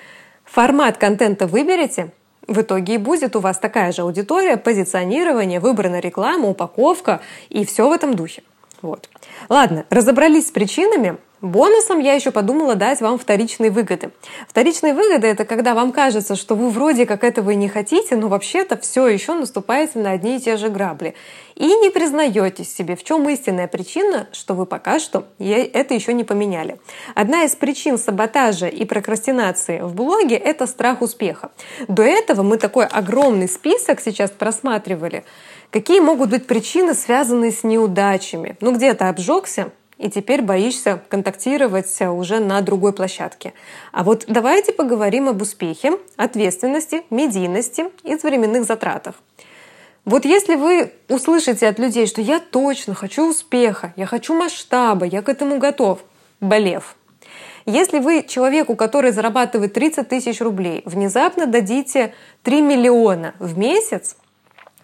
формат 0.45 0.99
контента 0.99 1.47
выберете, 1.47 2.11
в 2.47 2.61
итоге 2.61 2.95
и 2.95 2.99
будет 2.99 3.37
у 3.37 3.41
вас 3.41 3.59
такая 3.59 3.93
же 3.93 4.03
аудитория, 4.03 4.57
позиционирование, 4.57 5.61
выбрана 5.61 6.01
реклама, 6.01 6.49
упаковка 6.49 7.21
и 7.49 7.65
все 7.65 7.89
в 7.89 7.93
этом 7.93 8.15
духе. 8.15 8.43
Вот. 8.83 9.09
Ладно, 9.49 9.85
разобрались 9.91 10.49
с 10.49 10.51
причинами. 10.51 11.17
Бонусом 11.43 11.99
я 11.99 12.15
еще 12.15 12.31
подумала 12.31 12.77
дать 12.77 13.03
вам 13.03 13.19
вторичные 13.19 13.71
выгоды. 13.71 14.11
Вторичные 14.49 14.95
выгоды— 14.95 15.27
это 15.29 15.45
когда 15.45 15.75
вам 15.75 15.93
кажется, 15.93 16.35
что 16.35 16.55
вы 16.55 16.71
вроде 16.71 17.05
как 17.05 17.25
этого 17.25 17.51
и 17.51 17.57
не 17.57 17.69
хотите, 17.69 18.17
но 18.17 18.29
вообще-то 18.29 18.79
все 18.79 19.07
еще 19.07 19.35
наступаете 19.35 19.99
на 19.99 20.13
одни 20.13 20.37
и 20.37 20.41
те 20.41 20.57
же 20.57 20.71
грабли. 20.71 21.15
И 21.55 21.67
не 21.67 21.91
признаетесь 21.91 22.75
себе, 22.75 22.97
в 22.97 23.05
чем 23.05 23.29
истинная 23.29 23.69
причина, 23.69 24.29
что 24.33 24.55
вы 24.55 24.65
пока 24.65 24.99
что 24.99 25.27
это 25.39 25.93
еще 25.93 26.15
не 26.15 26.25
поменяли. 26.25 26.79
Одна 27.15 27.45
из 27.45 27.55
причин 27.55 27.99
саботажа 27.99 28.69
и 28.69 28.87
прокрастинации 28.87 29.81
в 29.81 29.95
блоге— 29.95 30.37
это 30.37 30.67
страх 30.67 31.03
успеха. 31.03 31.51
До 31.87 32.03
этого 32.03 32.43
мы 32.43 32.57
такой 32.57 32.87
огромный 32.87 33.49
список 33.49 34.01
сейчас 34.01 34.31
просматривали. 34.31 35.25
Какие 35.71 36.01
могут 36.01 36.31
быть 36.31 36.47
причины, 36.47 36.95
связанные 36.95 37.53
с 37.53 37.63
неудачами? 37.63 38.57
Ну, 38.61 38.73
где-то 38.73 39.09
обжегся, 39.11 39.73
и 39.99 40.11
теперь 40.11 40.43
боишься 40.43 41.01
контактировать 41.09 42.01
уже 42.03 42.41
на 42.41 42.61
другой 42.61 42.93
площадке. 42.93 43.55
А 43.93 44.05
вот 44.05 44.25
давайте 44.29 44.73
поговорим 44.73 45.29
об 45.29 45.43
успехе, 45.43 45.99
ответственности, 46.17 47.05
медийности 47.11 47.87
и 48.03 48.15
временных 48.17 48.65
затратах. 48.65 49.15
Вот 50.05 50.25
если 50.25 50.55
вы 50.55 50.93
услышите 51.09 51.67
от 51.67 51.79
людей, 51.79 52.07
что 52.07 52.21
я 52.21 52.39
точно 52.39 52.95
хочу 52.95 53.29
успеха, 53.29 53.93
я 53.97 54.07
хочу 54.07 54.35
масштаба, 54.35 55.05
я 55.05 55.21
к 55.21 55.29
этому 55.29 55.59
готов, 55.59 55.99
болев. 56.41 56.97
Если 57.65 57.99
вы 57.99 58.23
человеку, 58.23 58.77
который 58.77 59.11
зарабатывает 59.11 59.73
30 59.73 60.09
тысяч 60.09 60.41
рублей, 60.41 60.83
внезапно 60.85 61.47
дадите 61.47 62.15
3 62.45 62.61
миллиона 62.63 63.35
в 63.41 63.59
месяц, 63.59 64.17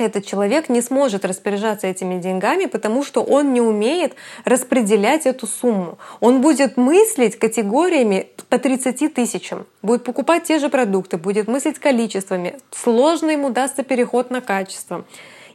этот 0.05 0.27
человек 0.27 0.69
не 0.69 0.83
сможет 0.83 1.25
распоряжаться 1.25 1.87
этими 1.87 2.21
деньгами, 2.21 2.67
потому 2.67 3.05
что 3.05 3.23
он 3.23 3.53
не 3.53 3.61
умеет 3.61 4.15
распределять 4.45 5.27
эту 5.27 5.47
сумму. 5.47 5.99
Он 6.21 6.41
будет 6.41 6.77
мыслить 6.77 7.39
категориями 7.39 8.29
по 8.49 8.59
30 8.59 9.15
тысячам, 9.15 9.67
будет 9.83 10.05
покупать 10.05 10.45
те 10.45 10.59
же 10.59 10.69
продукты, 10.69 11.17
будет 11.17 11.49
мыслить 11.49 11.79
количествами. 11.79 12.59
Сложно 12.71 13.31
ему 13.31 13.51
дастся 13.51 13.83
переход 13.83 14.31
на 14.31 14.41
качество. 14.41 15.05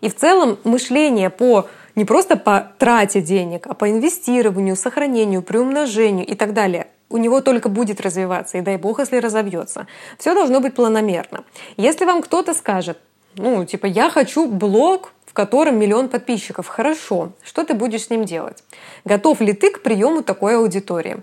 И 0.02 0.10
в 0.10 0.16
целом 0.16 0.60
мышление 0.64 1.30
по 1.30 1.68
не 1.96 2.06
просто 2.06 2.38
по 2.38 2.72
трате 2.78 3.22
денег, 3.22 3.66
а 3.68 3.74
по 3.74 3.90
инвестированию, 3.90 4.76
сохранению, 4.76 5.42
приумножению 5.42 6.28
и 6.28 6.36
так 6.36 6.54
далее 6.54 6.88
у 7.10 7.18
него 7.18 7.42
только 7.42 7.70
будет 7.70 8.02
развиваться, 8.02 8.58
и 8.58 8.62
дай 8.62 8.78
бог, 8.78 9.00
если 9.00 9.18
разовьется. 9.18 9.88
Все 10.18 10.34
должно 10.34 10.60
быть 10.60 10.76
планомерно. 10.76 11.44
Если 11.78 12.06
вам 12.06 12.22
кто-то 12.22 12.54
скажет, 12.54 13.00
ну, 13.38 13.66
типа, 13.66 13.86
я 13.86 14.10
хочу 14.10 14.48
блог, 14.48 15.14
в 15.26 15.34
котором 15.34 15.80
миллион 15.80 16.10
подписчиков. 16.10 16.68
Хорошо. 16.68 17.32
Что 17.44 17.64
ты 17.64 17.74
будешь 17.74 18.06
с 18.06 18.10
ним 18.10 18.26
делать? 18.26 18.64
Готов 19.06 19.42
ли 19.42 19.54
ты 19.54 19.72
к 19.72 19.82
приему 19.82 20.24
такой 20.24 20.58
аудитории? 20.58 21.18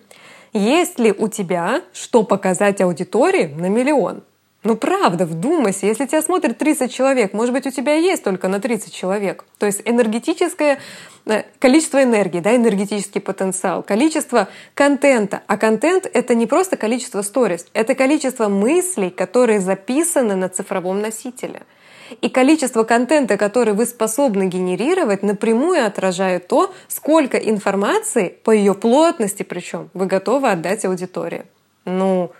Есть 0.52 1.00
ли 1.00 1.12
у 1.12 1.28
тебя 1.28 1.82
что 1.92 2.22
показать 2.22 2.80
аудитории 2.80 3.46
на 3.46 3.68
миллион? 3.68 4.22
Ну 4.62 4.76
правда, 4.76 5.26
вдумайся, 5.26 5.84
если 5.84 6.06
тебя 6.06 6.22
смотрит 6.22 6.56
30 6.56 6.90
человек, 6.90 7.34
может 7.34 7.52
быть, 7.52 7.66
у 7.66 7.70
тебя 7.70 7.96
есть 7.96 8.24
только 8.24 8.48
на 8.48 8.60
30 8.60 8.94
человек. 8.94 9.44
То 9.58 9.66
есть 9.66 9.82
энергетическое 9.84 10.78
э, 11.26 11.42
количество 11.58 12.02
энергии, 12.02 12.40
да, 12.40 12.56
энергетический 12.56 13.20
потенциал, 13.20 13.82
количество 13.82 14.48
контента. 14.72 15.42
А 15.48 15.58
контент— 15.58 16.08
это 16.14 16.34
не 16.34 16.46
просто 16.46 16.78
количество 16.78 17.20
сторис, 17.20 17.66
это 17.74 17.94
количество 17.94 18.48
мыслей, 18.48 19.10
которые 19.10 19.60
записаны 19.60 20.34
на 20.34 20.48
цифровом 20.48 21.02
носителе— 21.02 21.62
и 22.20 22.28
количество 22.28 22.84
контента, 22.84 23.36
который 23.36 23.74
вы 23.74 23.86
способны 23.86 24.46
генерировать, 24.46 25.22
напрямую 25.22 25.84
отражает 25.86 26.48
то, 26.48 26.72
сколько 26.88 27.36
информации 27.36 28.28
по 28.42 28.50
ее 28.50 28.74
плотности 28.74 29.42
причем 29.42 29.90
вы 29.94 30.06
готовы 30.06 30.50
отдать 30.50 30.84
аудитории. 30.84 31.44
Ну, 31.84 32.32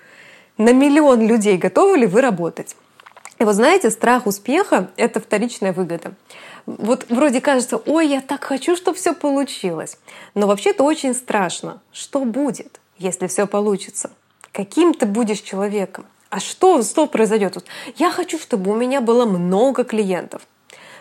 на 0.59 0.73
миллион 0.73 1.27
людей 1.27 1.57
готовы 1.57 1.99
ли 1.99 2.07
вы 2.07 2.21
работать? 2.21 2.77
И 3.39 3.45
вот 3.45 3.55
знаете, 3.55 3.91
страх 3.91 4.27
успеха— 4.27 4.91
это 4.97 5.21
вторичная 5.21 5.73
выгода. 5.73 6.15
Вот 6.67 7.07
вроде 7.11 7.41
кажется, 7.41 7.77
ой, 7.77 8.09
я 8.09 8.21
так 8.21 8.45
хочу, 8.45 8.77
чтобы 8.77 8.97
все 8.97 9.13
получилось. 9.13 9.99
Но 10.35 10.47
вообще-то 10.47 10.85
очень 10.85 11.15
страшно. 11.15 11.83
Что 11.93 12.21
будет, 12.25 12.81
если 12.97 13.27
все 13.27 13.47
получится? 13.47 14.11
Каким 14.53 14.95
ты 14.95 15.05
будешь 15.05 15.41
человеком? 15.41 16.07
А 16.35 16.41
что, 16.41 16.83
что 16.83 17.07
произойдет? 17.07 17.65
Я 17.95 18.11
хочу, 18.11 18.41
чтобы 18.41 18.73
у 18.73 18.75
меня 18.75 19.01
было 19.01 19.25
много 19.25 19.85
клиентов. 19.85 20.43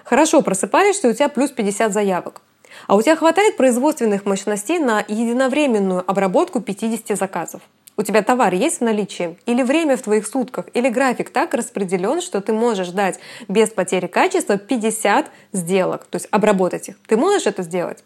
Хорошо, 0.04 0.44
просыпаешься, 0.44 1.10
у 1.10 1.14
тебя 1.14 1.28
плюс 1.28 1.50
50 1.50 1.92
заявок. 1.92 2.44
А 2.86 2.96
у 2.96 3.02
тебя 3.02 3.16
хватает 3.16 3.58
производственных 3.58 4.28
мощностей 4.28 4.78
на 4.78 5.04
единовременную 5.08 6.04
обработку 6.06 6.62
50 6.62 7.18
заказов. 7.18 7.62
У 7.98 8.04
тебя 8.04 8.22
товар 8.22 8.54
есть 8.54 8.78
в 8.78 8.84
наличии? 8.84 9.40
Или 9.48 9.64
время 9.64 9.98
в 9.98 10.04
твоих 10.04 10.28
сутках? 10.28 10.68
Или 10.76 10.90
график 10.90 11.32
так 11.32 11.56
распределен, 11.56 12.22
что 12.22 12.40
ты 12.40 12.54
можешь 12.54 12.90
дать 12.90 13.18
без 13.48 13.70
потери 13.70 14.06
качества 14.06 14.60
50 14.60 15.32
сделок, 15.52 16.06
то 16.12 16.18
есть 16.18 16.28
обработать 16.30 16.90
их? 16.90 16.96
Ты 17.08 17.18
можешь 17.18 17.48
это 17.48 17.64
сделать? 17.64 18.04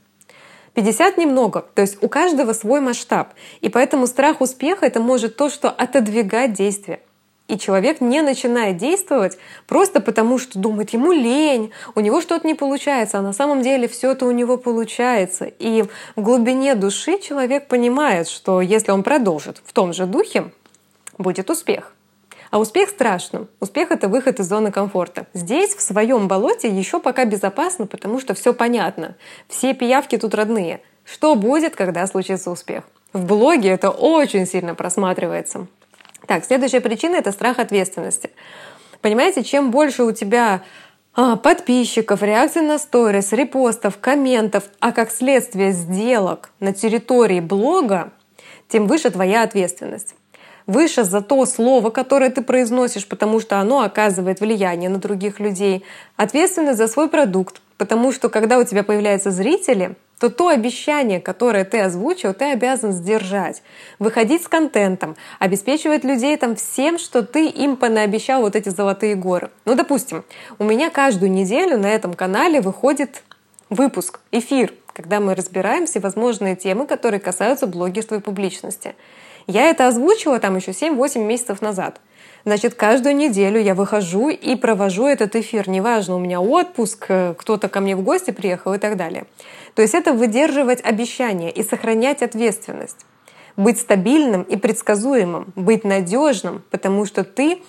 50 0.76 1.18
немного, 1.18 1.66
то 1.74 1.82
есть 1.82 1.98
у 2.02 2.08
каждого 2.08 2.54
свой 2.54 2.80
масштаб. 2.80 3.34
И 3.60 3.68
поэтому 3.68 4.08
страх 4.08 4.40
успеха— 4.40 4.86
это 4.88 5.02
может 5.02 5.36
то, 5.36 5.50
что 5.50 5.70
отодвигать 5.70 6.54
действия. 6.54 7.02
И 7.48 7.58
человек 7.58 8.02
не 8.02 8.22
начинает 8.22 8.78
действовать 8.78 9.38
просто 9.68 10.02
потому, 10.02 10.38
что 10.38 10.60
думает, 10.60 10.90
ему 10.90 11.14
лень, 11.14 11.72
у 11.96 12.02
него 12.02 12.22
что-то 12.22 12.46
не 12.46 12.56
получается, 12.56 13.20
а 13.20 13.22
на 13.22 13.32
самом 13.32 13.62
деле 13.62 13.88
все 13.88 14.12
это 14.12 14.26
у 14.26 14.32
него 14.32 14.58
получается. 14.58 15.46
И 15.46 15.86
в 16.16 16.22
глубине 16.22 16.76
души 16.76 17.20
человек 17.20 17.68
понимает, 17.68 18.28
что 18.28 18.60
если 18.60 18.92
он 18.92 19.04
продолжит 19.04 19.62
в 19.64 19.72
том 19.72 19.94
же 19.94 20.06
духе, 20.06 20.52
будет 21.18 21.50
успех. 21.50 21.94
А 22.50 22.60
успех 22.60 22.90
страшным. 22.90 23.50
Успех— 23.60 23.92
это 23.92 24.08
выход 24.08 24.40
из 24.40 24.48
зоны 24.48 24.72
комфорта. 24.72 25.28
Здесь, 25.34 25.76
в 25.76 25.82
своем 25.82 26.28
болоте, 26.28 26.70
еще 26.70 27.00
пока 27.00 27.26
безопасно, 27.26 27.88
потому 27.88 28.20
что 28.20 28.34
все 28.34 28.54
понятно. 28.54 29.16
Все 29.50 29.74
пиявки 29.74 30.18
тут 30.18 30.34
родные. 30.34 30.82
Что 31.04 31.36
будет, 31.36 31.76
когда 31.76 32.08
случится 32.08 32.52
успех? 32.52 32.84
В 33.14 33.26
блоге 33.26 33.70
это 33.70 33.90
очень 33.90 34.46
сильно 34.46 34.76
просматривается. 34.76 35.68
Так, 36.28 36.44
следующая 36.46 36.82
причина— 36.82 37.16
это 37.18 37.32
страх 37.32 37.58
ответственности. 37.58 38.30
Понимаете, 39.02 39.44
чем 39.44 39.72
больше 39.72 40.04
у 40.04 40.12
тебя 40.12 40.62
а, 41.16 41.38
подписчиков, 41.38 42.22
реакций 42.22 42.62
на 42.62 42.78
сторис, 42.78 43.32
репостов, 43.32 43.98
комментов, 43.98 44.66
а 44.80 44.92
как 44.92 45.10
следствие 45.10 45.72
сделок 45.72 46.52
на 46.60 46.74
территории 46.74 47.40
блога, 47.40 48.12
тем 48.68 48.88
выше 48.88 49.10
твоя 49.10 49.44
ответственность. 49.44 50.16
Выше 50.66 51.06
за 51.06 51.22
то 51.22 51.46
слово, 51.46 51.92
которое 51.92 52.30
ты 52.30 52.42
произносишь, 52.42 53.08
потому 53.08 53.40
что 53.40 53.62
оно 53.62 53.80
оказывает 53.80 54.42
влияние 54.42 54.90
на 54.90 54.98
других 54.98 55.40
людей. 55.40 55.86
Ответственность 56.18 56.78
за 56.78 56.90
свой 56.90 57.08
продукт, 57.08 57.62
потому 57.78 58.12
что 58.12 58.28
когда 58.28 58.58
у 58.58 58.66
тебя 58.66 58.84
появляются 58.84 59.32
зрители, 59.32 59.96
то 60.20 60.30
то 60.30 60.50
обещание, 60.50 61.22
которое 61.22 61.64
ты 61.64 61.80
озвучил, 61.80 62.34
ты 62.34 62.46
обязан 62.52 62.92
сдержать. 62.92 63.62
Выходить 64.00 64.44
с 64.44 64.48
контентом, 64.48 65.16
обеспечивать 65.40 66.04
людей 66.04 66.36
там 66.38 66.56
всем, 66.56 66.98
что 66.98 67.22
ты 67.22 67.48
им 67.48 67.78
понаобещал 67.78 68.42
вот 68.42 68.56
эти 68.56 68.70
золотые 68.70 69.16
горы. 69.16 69.52
Ну, 69.66 69.76
допустим, 69.76 70.24
у 70.58 70.64
меня 70.64 70.90
каждую 70.90 71.32
неделю 71.32 71.78
на 71.78 71.88
этом 71.88 72.14
канале 72.14 72.62
выходит 72.62 73.24
выпуск, 73.70 74.20
эфир, 74.32 74.74
когда 74.94 75.20
мы 75.20 75.36
разбираем 75.36 75.86
всевозможные 75.86 76.56
темы, 76.56 76.88
которые 76.88 77.20
касаются 77.20 77.68
блогерства 77.68 78.16
и 78.16 78.20
публичности. 78.20 78.96
Я 79.46 79.70
это 79.70 79.88
озвучила 79.88 80.40
там 80.40 80.56
еще 80.56 80.72
7-8 80.72 81.24
месяцев 81.24 81.62
назад. 81.62 82.02
Значит, 82.44 82.76
каждую 82.76 83.16
неделю 83.16 83.60
я 83.60 83.76
выхожу 83.76 84.30
и 84.30 84.56
провожу 84.56 85.06
этот 85.06 85.36
эфир. 85.36 85.70
Неважно, 85.70 86.16
у 86.16 86.20
меня 86.20 86.40
отпуск, 86.40 87.06
э, 87.10 87.34
кто-то 87.38 87.68
ко 87.68 87.82
мне 87.82 87.96
в 87.96 88.02
гости 88.02 88.32
приехал 88.32 88.74
и 88.74 88.78
так 88.78 88.96
далее. 88.96 89.26
То 89.78 89.84
есть 89.84 89.94
это 89.94 90.12
выдерживать 90.12 90.84
обещания 90.84 91.52
и 91.52 91.62
сохранять 91.62 92.24
ответственность. 92.24 93.06
Быть 93.58 93.80
стабильным 93.80 94.42
и 94.42 94.56
предсказуемым, 94.58 95.54
быть 95.56 95.84
надежным, 95.84 96.64
потому 96.72 97.06
что 97.06 97.24
ты 97.24 97.62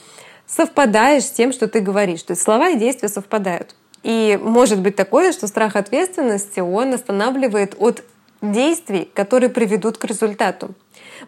совпадаешь 0.46 1.24
с 1.24 1.30
тем, 1.30 1.52
что 1.52 1.68
ты 1.68 1.80
говоришь. 1.80 2.22
То 2.22 2.30
есть 2.30 2.40
слова 2.40 2.70
и 2.70 2.78
действия 2.78 3.10
совпадают. 3.10 3.76
И 4.04 4.40
может 4.42 4.80
быть 4.80 4.96
такое, 4.96 5.32
что 5.32 5.46
страх 5.48 5.76
ответственности, 5.76 6.60
он 6.60 6.94
останавливает 6.94 7.76
от 7.78 8.02
действий, 8.40 9.10
которые 9.12 9.50
приведут 9.50 9.98
к 9.98 10.04
результату. 10.06 10.70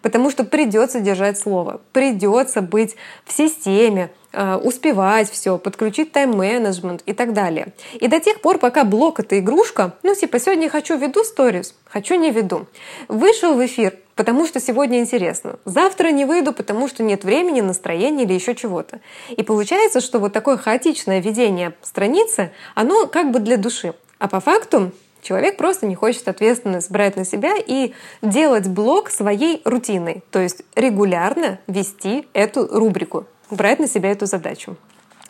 Потому 0.01 0.31
что 0.31 0.45
придется 0.45 1.01
держать 1.01 1.39
слово, 1.39 1.83
придется 1.93 2.63
быть 2.63 2.97
в 3.27 3.35
системе, 3.35 4.11
успевать 4.33 5.31
все, 5.31 5.59
подключить 5.59 6.13
тайм-менеджмент 6.13 7.03
и 7.07 7.13
так 7.13 7.33
далее. 7.33 7.73
И 7.95 8.09
до 8.09 8.21
тех 8.21 8.41
пор, 8.41 8.59
пока 8.59 8.85
блок— 8.85 9.21
это 9.21 9.39
игрушка, 9.39 9.95
ну 10.03 10.15
типа 10.15 10.39
сегодня 10.39 10.69
хочу 10.69 10.97
веду 10.97 11.25
сторис, 11.25 11.75
хочу 11.87 12.15
не 12.15 12.31
веду. 12.31 12.67
Вышел 13.09 13.55
в 13.55 13.65
эфир, 13.65 13.97
потому 14.15 14.47
что 14.47 14.61
сегодня 14.61 15.01
интересно. 15.01 15.59
Завтра 15.65 16.09
не 16.09 16.25
выйду, 16.25 16.53
потому 16.53 16.89
что 16.89 17.03
нет 17.03 17.25
времени, 17.25 17.61
настроения 17.61 18.25
или 18.25 18.35
еще 18.35 18.55
чего-то. 18.55 19.01
И 19.31 19.43
получается, 19.43 20.01
что 20.01 20.19
вот 20.19 20.33
такое 20.33 20.57
хаотичное 20.57 21.21
ведение 21.21 21.75
страницы, 21.83 22.53
оно 22.75 23.07
как 23.07 23.31
бы 23.31 23.41
для 23.41 23.57
души. 23.57 23.95
А 24.19 24.29
по 24.29 24.41
факту 24.41 24.93
Человек 25.23 25.57
просто 25.57 25.87
не 25.87 25.95
хочет 25.95 26.29
ответственность 26.29 26.91
брать 26.91 27.17
на 27.17 27.25
себя 27.25 27.55
и 27.59 27.93
делать 28.23 28.69
блог 28.69 29.11
своей 29.11 29.61
рутиной, 29.65 30.23
то 30.31 30.39
есть 30.39 30.63
регулярно 30.75 31.59
вести 31.67 32.27
эту 32.33 32.67
рубрику, 32.67 33.27
брать 33.51 33.79
на 33.79 33.89
себя 33.89 34.11
эту 34.11 34.27
задачу. 34.27 34.77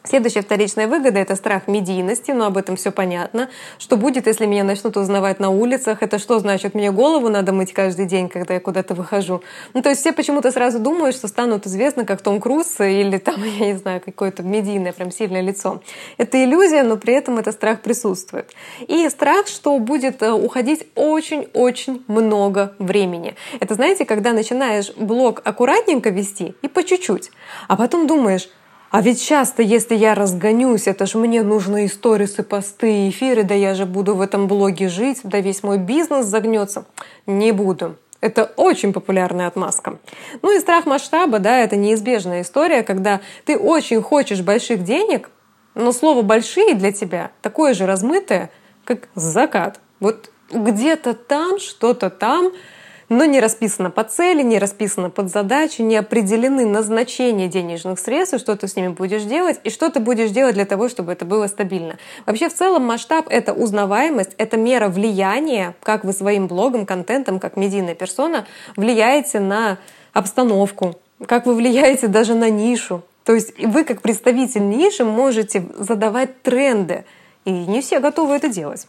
Следующая 0.03 0.41
вторичная 0.41 0.89
выгода— 0.89 1.19
это 1.21 1.37
страх 1.37 1.69
медийности, 1.69 2.31
но 2.31 2.47
об 2.47 2.57
этом 2.57 2.77
все 2.77 2.91
понятно. 2.91 3.51
Что 3.79 3.99
будет, 3.99 4.27
если 4.27 4.47
меня 4.47 4.65
начнут 4.65 4.97
узнавать 4.97 5.41
на 5.41 5.51
улицах? 5.51 6.03
Это 6.03 6.19
что 6.19 6.39
значит? 6.39 6.75
Мне 6.75 6.91
голову 6.91 7.29
надо 7.29 7.53
мыть 7.53 7.75
каждый 7.75 8.07
день, 8.07 8.31
когда 8.31 8.55
я 8.55 8.61
куда-то 8.61 8.95
выхожу? 8.95 9.43
Ну, 9.75 9.83
то 9.83 9.91
есть 9.91 10.01
все 10.01 10.13
почему-то 10.13 10.53
сразу 10.53 10.79
думают, 10.79 11.15
что 11.15 11.29
станут 11.29 11.67
известны 11.67 12.07
как 12.07 12.23
Том 12.23 12.41
Круз 12.41 12.81
или 12.81 13.19
там, 13.19 13.45
я 13.59 13.67
не 13.67 13.77
знаю, 13.77 14.01
какое-то 14.01 14.43
медийное 14.43 14.95
прям 14.95 15.11
сильное 15.11 15.43
лицо. 15.43 15.83
Это 16.17 16.43
иллюзия, 16.43 16.83
но 16.83 16.97
при 16.97 17.13
этом 17.13 17.39
это 17.39 17.53
страх 17.53 17.83
присутствует. 17.83 18.51
И 18.89 19.07
страх, 19.11 19.49
что 19.49 19.79
будет 19.79 20.23
э, 20.23 20.33
уходить 20.33 20.87
очень-очень 20.95 22.05
много 22.09 22.75
времени. 22.79 23.35
Это, 23.61 23.75
знаете, 23.75 24.07
когда 24.07 24.33
начинаешь 24.33 24.93
блог 24.97 25.43
аккуратненько 25.45 26.09
вести 26.09 26.55
и 26.63 26.69
по 26.69 26.83
чуть-чуть, 26.83 27.31
а 27.69 27.77
потом 27.77 28.07
думаешь, 28.07 28.49
а 28.91 29.03
ведь 29.03 29.23
часто, 29.23 29.63
если 29.63 29.95
я 29.95 30.15
разгонюсь, 30.15 30.89
это 30.89 31.07
же 31.07 31.19
мне 31.19 31.43
нужно 31.43 31.85
и 31.85 31.89
сторисы, 31.89 32.43
посты, 32.43 33.09
эфиры, 33.09 33.45
да 33.45 33.55
я 33.55 33.75
же 33.75 33.87
буду 33.87 34.17
в 34.17 34.21
этом 34.21 34.49
блоге 34.49 34.89
жить, 34.89 35.21
да 35.23 35.39
весь 35.39 35.63
мой 35.63 35.79
бизнес 35.79 36.27
загнется. 36.27 36.87
Не 37.25 37.53
буду. 37.53 37.97
Это 38.21 38.53
очень 38.57 38.93
популярная 38.93 39.47
отмазка. 39.47 39.99
Ну 40.43 40.55
и 40.55 40.61
страх 40.61 40.87
масштаба, 40.87 41.39
да, 41.39 41.59
это 41.59 41.77
неизбежная 41.77 42.43
история, 42.43 42.83
когда 42.83 43.21
ты 43.45 43.57
очень 43.57 44.03
хочешь 44.03 44.43
больших 44.43 44.83
денег, 44.83 45.31
но 45.77 45.93
слово 45.93 46.23
«большие» 46.23 46.75
для 46.75 46.91
тебя 46.91 47.31
такое 47.43 47.75
же 47.75 47.87
размытое, 47.87 48.51
как 48.85 49.09
«закат». 49.15 49.79
Вот 50.01 50.31
где-то 50.51 51.15
там, 51.15 51.61
что-то 51.61 52.11
там— 52.11 52.53
но 53.11 53.25
не 53.25 53.41
расписано 53.41 53.91
по 53.91 54.05
цели, 54.05 54.43
не 54.43 54.59
расписано 54.59 55.11
под 55.11 55.31
задачи, 55.31 55.83
не 55.83 55.97
определены 55.97 56.65
назначения 56.65 57.49
денежных 57.49 57.99
средств, 57.99 58.35
и 58.35 58.39
что 58.39 58.57
ты 58.57 58.69
с 58.69 58.77
ними 58.77 58.89
будешь 58.89 59.25
делать, 59.25 59.61
и 59.65 59.71
что 59.71 59.91
ты 59.91 59.99
будешь 59.99 60.31
делать 60.31 60.55
для 60.55 60.65
того, 60.65 60.89
чтобы 60.89 61.13
это 61.13 61.25
было 61.25 61.49
стабильно. 61.49 61.99
Вообще 62.25 62.49
в 62.49 62.55
целом 62.55 62.85
масштаб— 62.85 63.27
это 63.29 63.53
узнаваемость, 63.53 64.31
это 64.39 64.57
мера 64.57 64.89
влияния, 64.89 65.75
как 65.83 66.05
вы 66.05 66.13
своим 66.13 66.47
блогом, 66.47 66.87
контентом, 66.87 67.41
как 67.41 67.57
медийная 67.57 67.97
персона 67.97 68.47
влияете 68.77 69.41
на 69.41 69.79
обстановку, 70.13 70.95
как 71.27 71.47
вы 71.47 71.57
влияете 71.57 72.07
даже 72.07 72.35
на 72.35 72.49
нишу. 72.49 73.03
То 73.25 73.35
есть 73.35 73.59
вы 73.59 73.83
как 73.83 74.03
представитель 74.03 74.69
ниши 74.69 75.05
можете 75.05 75.65
задавать 75.77 76.43
тренды, 76.43 77.05
и 77.45 77.51
не 77.51 77.81
все 77.81 77.99
готовы 77.99 78.37
это 78.37 78.49
делать. 78.49 78.87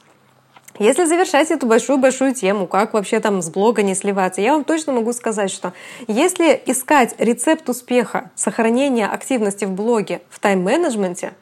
Если 0.81 1.05
завершать 1.05 1.51
эту 1.51 1.67
большую-большую 1.67 2.33
тему, 2.33 2.65
как 2.65 2.93
вообще 2.93 3.19
там 3.19 3.43
с 3.43 3.51
блога 3.51 3.83
не 3.83 3.93
сливаться, 3.93 4.41
я 4.41 4.53
вам 4.53 4.63
точно 4.63 4.93
могу 4.93 5.13
сказать, 5.13 5.51
что 5.51 5.73
если 6.07 6.59
искать 6.65 7.13
рецепт 7.19 7.69
успеха 7.69 8.31
сохранения 8.33 9.05
активности 9.05 9.65
в 9.65 9.73
блоге 9.73 10.23
в 10.31 10.39
тайм-менеджменте, 10.39 11.33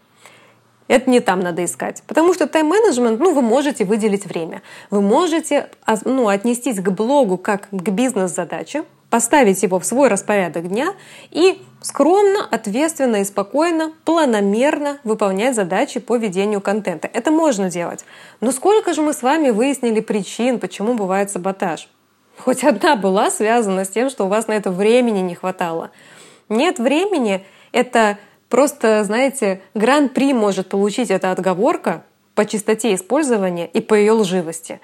это 0.90 1.10
не 1.10 1.22
там 1.22 1.40
надо 1.40 1.64
искать. 1.64 2.04
Потому 2.06 2.34
что 2.34 2.48
тайм-менеджмент, 2.48 3.18
ну, 3.22 3.34
вы 3.34 3.42
можете 3.42 3.86
выделить 3.86 4.26
время. 4.26 4.62
Вы 4.90 5.00
можете 5.02 5.70
ну, 6.04 6.28
отнестись 6.28 6.82
к 6.82 6.90
блогу 6.90 7.38
как 7.38 7.70
к 7.72 7.90
бизнес-задаче, 7.92 8.84
поставить 9.10 9.64
его 9.64 9.80
в 9.80 9.86
свой 9.86 10.08
распорядок 10.08 10.68
дня 10.68 10.94
и 11.32 11.62
скромно, 11.82 12.48
ответственно 12.50 13.18
и 13.18 13.24
спокойно, 13.24 13.94
планомерно 14.06 15.00
выполнять 15.04 15.56
задачи 15.56 16.00
по 16.00 16.18
ведению 16.18 16.62
контента. 16.62 17.10
Это 17.12 17.32
можно 17.32 17.70
делать. 17.70 18.06
Но 18.42 18.52
сколько 18.52 18.94
же 18.94 19.02
мы 19.02 19.14
с 19.14 19.22
вами 19.22 19.50
выяснили 19.50 20.00
причин, 20.00 20.60
почему 20.60 20.94
бывает 20.94 21.32
саботаж? 21.32 21.90
Хоть 22.38 22.64
одна 22.64 22.96
была 22.96 23.32
связана 23.32 23.84
с 23.84 23.90
тем, 23.90 24.10
что 24.10 24.26
у 24.26 24.30
вас 24.30 24.48
на 24.48 24.54
это 24.54 24.72
времени 24.72 25.20
не 25.20 25.36
хватало. 25.36 25.92
Нет 26.48 26.80
времени— 26.80 27.46
это 27.72 28.18
просто, 28.50 29.04
знаете, 29.04 29.62
гран-при 29.74 30.34
может 30.34 30.70
получить 30.70 31.12
эта 31.12 31.32
отговорка 31.32 32.04
по 32.36 32.46
чистоте 32.46 32.96
использования 32.96 33.68
и 33.68 33.82
по 33.82 33.94
ее 33.94 34.14
лживости. 34.14 34.80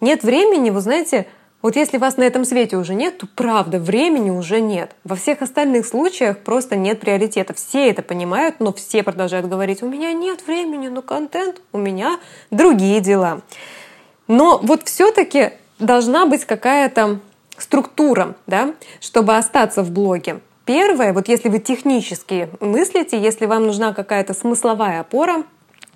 Нет 0.00 0.24
времени, 0.24 0.70
вы 0.70 0.80
знаете, 0.80 1.26
вот 1.62 1.74
если 1.74 1.98
вас 1.98 2.16
на 2.16 2.22
этом 2.22 2.44
свете 2.44 2.76
уже 2.76 2.94
нет, 2.94 3.18
то 3.18 3.26
правда, 3.34 3.78
времени 3.78 4.30
уже 4.30 4.60
нет. 4.60 4.94
Во 5.04 5.16
всех 5.16 5.42
остальных 5.42 5.86
случаях 5.86 6.38
просто 6.38 6.76
нет 6.76 7.00
приоритета. 7.00 7.54
Все 7.54 7.90
это 7.90 8.02
понимают, 8.02 8.60
но 8.60 8.72
все 8.72 9.02
продолжают 9.02 9.46
говорить, 9.46 9.82
у 9.82 9.88
меня 9.88 10.12
нет 10.12 10.46
времени 10.46 10.88
на 10.88 11.02
контент, 11.02 11.60
у 11.72 11.78
меня 11.78 12.18
другие 12.50 13.00
дела. 13.00 13.40
Но 14.28 14.60
вот 14.62 14.84
все-таки 14.84 15.52
должна 15.78 16.26
быть 16.26 16.44
какая-то 16.44 17.20
структура, 17.58 18.36
да, 18.46 18.74
чтобы 19.00 19.36
остаться 19.36 19.82
в 19.82 19.90
блоге. 19.90 20.40
Первое, 20.66 21.12
вот 21.12 21.28
если 21.28 21.48
вы 21.48 21.60
технически 21.60 22.48
мыслите, 22.60 23.18
если 23.20 23.46
вам 23.46 23.66
нужна 23.66 23.92
какая-то 23.94 24.34
смысловая 24.34 25.00
опора, 25.00 25.44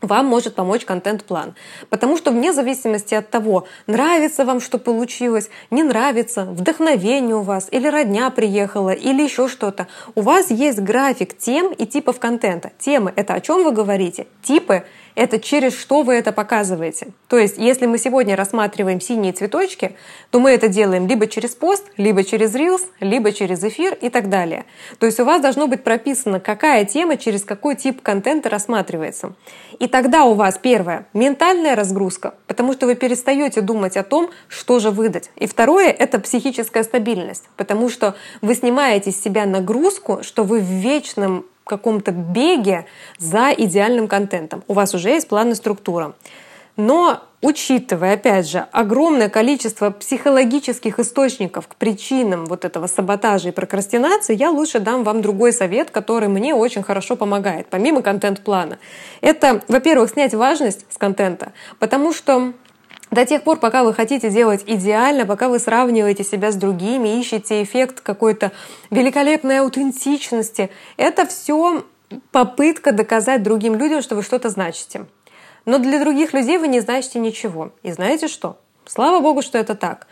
вам 0.01 0.27
может 0.27 0.55
помочь 0.55 0.85
контент-план. 0.85 1.55
Потому 1.89 2.17
что 2.17 2.31
вне 2.31 2.53
зависимости 2.53 3.15
от 3.15 3.31
того, 3.31 3.67
нравится 3.87 4.45
вам, 4.45 4.61
что 4.61 4.79
получилось, 4.79 5.51
не 5.71 5.83
нравится, 5.83 6.45
вдохновение 6.45 7.37
у 7.37 7.43
вас, 7.43 7.69
или 7.71 7.89
родня 7.89 8.31
приехала, 8.31 8.91
или 8.91 9.23
еще 9.23 9.49
что-то, 9.49 9.87
у 10.15 10.23
вас 10.23 10.51
есть 10.51 10.81
график 10.81 11.37
тем 11.37 11.73
и 11.73 11.87
типов 11.87 12.19
контента. 12.19 12.73
Темы— 12.79 13.13
это 13.17 13.35
о 13.35 13.41
чем 13.41 13.65
вы 13.65 13.73
говорите, 13.73 14.27
типы 14.43 14.85
это 15.15 15.39
через 15.39 15.79
что 15.79 16.03
вы 16.03 16.15
это 16.15 16.33
показываете. 16.33 17.09
То 17.29 17.39
есть, 17.39 17.59
если 17.59 17.87
мы 17.87 17.99
сегодня 17.99 18.37
рассматриваем 18.37 19.01
синие 19.01 19.33
цветочки, 19.33 19.97
то 20.31 20.41
мы 20.41 20.51
это 20.51 20.69
делаем 20.69 21.07
либо 21.07 21.27
через 21.27 21.51
пост, 21.51 21.87
либо 21.97 22.25
через 22.25 22.55
Reels, 22.55 22.83
либо 23.01 23.33
через 23.33 23.63
эфир 23.63 23.97
и 24.01 24.09
так 24.09 24.29
далее. 24.29 24.65
То 24.99 25.07
есть 25.07 25.21
у 25.21 25.25
вас 25.25 25.41
должно 25.41 25.67
быть 25.67 25.85
прописано, 25.85 26.41
какая 26.41 26.85
тема 26.85 27.17
через 27.17 27.45
какой 27.45 27.77
тип 27.77 28.03
контента 28.03 28.49
рассматривается. 28.49 29.35
И 29.79 29.87
тогда 29.87 30.25
у 30.25 30.35
вас 30.35 30.59
первое— 30.59 31.07
ментальная 31.15 31.77
разгрузка, 31.77 32.35
потому 32.47 32.73
что 32.73 32.87
вы 32.87 32.95
перестаете 32.95 33.61
думать 33.61 33.97
о 33.97 34.03
том, 34.03 34.31
что 34.49 34.79
же 34.79 34.91
выдать. 34.91 35.31
И 35.37 35.47
второе— 35.47 35.89
это 35.99 36.19
психическая 36.21 36.83
стабильность, 36.83 37.45
потому 37.57 37.89
что 37.89 38.15
вы 38.43 38.55
снимаете 38.55 39.11
с 39.13 39.21
себя 39.21 39.47
нагрузку, 39.47 40.23
что 40.23 40.45
вы 40.45 40.61
в 40.61 40.65
вечном 40.65 41.47
каком-то 41.71 42.13
беге 42.13 42.87
за 43.19 43.53
идеальным 43.57 44.09
контентом. 44.09 44.63
У 44.69 44.75
вас 44.75 44.95
уже 44.95 45.11
есть 45.11 45.29
план 45.29 45.55
структура. 45.55 46.13
Но 46.77 47.21
учитывая, 47.43 48.15
опять 48.15 48.49
же, 48.49 48.67
огромное 48.73 49.29
количество 49.29 49.91
психологических 49.91 50.99
источников 50.99 51.69
к 51.69 51.75
причинам 51.75 52.47
вот 52.47 52.65
этого 52.65 52.87
саботажа 52.87 53.49
и 53.49 53.53
прокрастинации, 53.53 54.35
я 54.35 54.51
лучше 54.51 54.81
дам 54.81 55.05
вам 55.05 55.23
другой 55.23 55.53
совет, 55.53 55.91
который 55.91 56.29
мне 56.29 56.55
очень 56.55 56.83
хорошо 56.83 57.17
помогает, 57.17 57.67
помимо 57.71 58.03
контент-плана. 58.03 58.79
Это, 59.21 59.63
во-первых, 59.69 60.11
снять 60.11 60.35
важность 60.35 60.87
с 60.91 60.97
контента, 60.97 61.53
потому 61.79 62.13
что 62.13 62.53
до 63.11 63.27
тех 63.27 63.43
пор, 63.43 63.59
пока 63.59 63.83
вы 63.83 63.93
хотите 63.93 64.31
делать 64.31 64.63
идеально, 64.67 65.27
пока 65.27 65.49
вы 65.49 65.59
сравниваете 65.59 66.25
себя 66.25 66.53
с 66.53 66.57
другими, 66.57 67.21
ищете 67.21 67.63
эффект 67.63 68.01
какой-то 68.01 68.53
великолепной 68.91 69.61
аутентичности, 69.61 70.71
это 70.97 71.27
все 71.27 71.85
попытка 72.31 72.93
доказать 72.93 73.43
другим 73.43 73.75
людям, 73.75 74.03
что 74.03 74.15
вы 74.15 74.23
что-то 74.23 74.49
значите. 74.49 75.07
Но 75.65 75.79
для 75.79 76.01
других 76.01 76.33
людей 76.33 76.59
вы 76.59 76.69
не 76.69 76.81
значите 76.81 77.19
ничего. 77.19 77.73
И 77.83 77.93
знаете 77.93 78.29
что? 78.29 78.59
Слава 78.87 79.21
Богу, 79.21 79.43
что 79.43 79.59
это 79.59 79.75
так. 79.75 80.07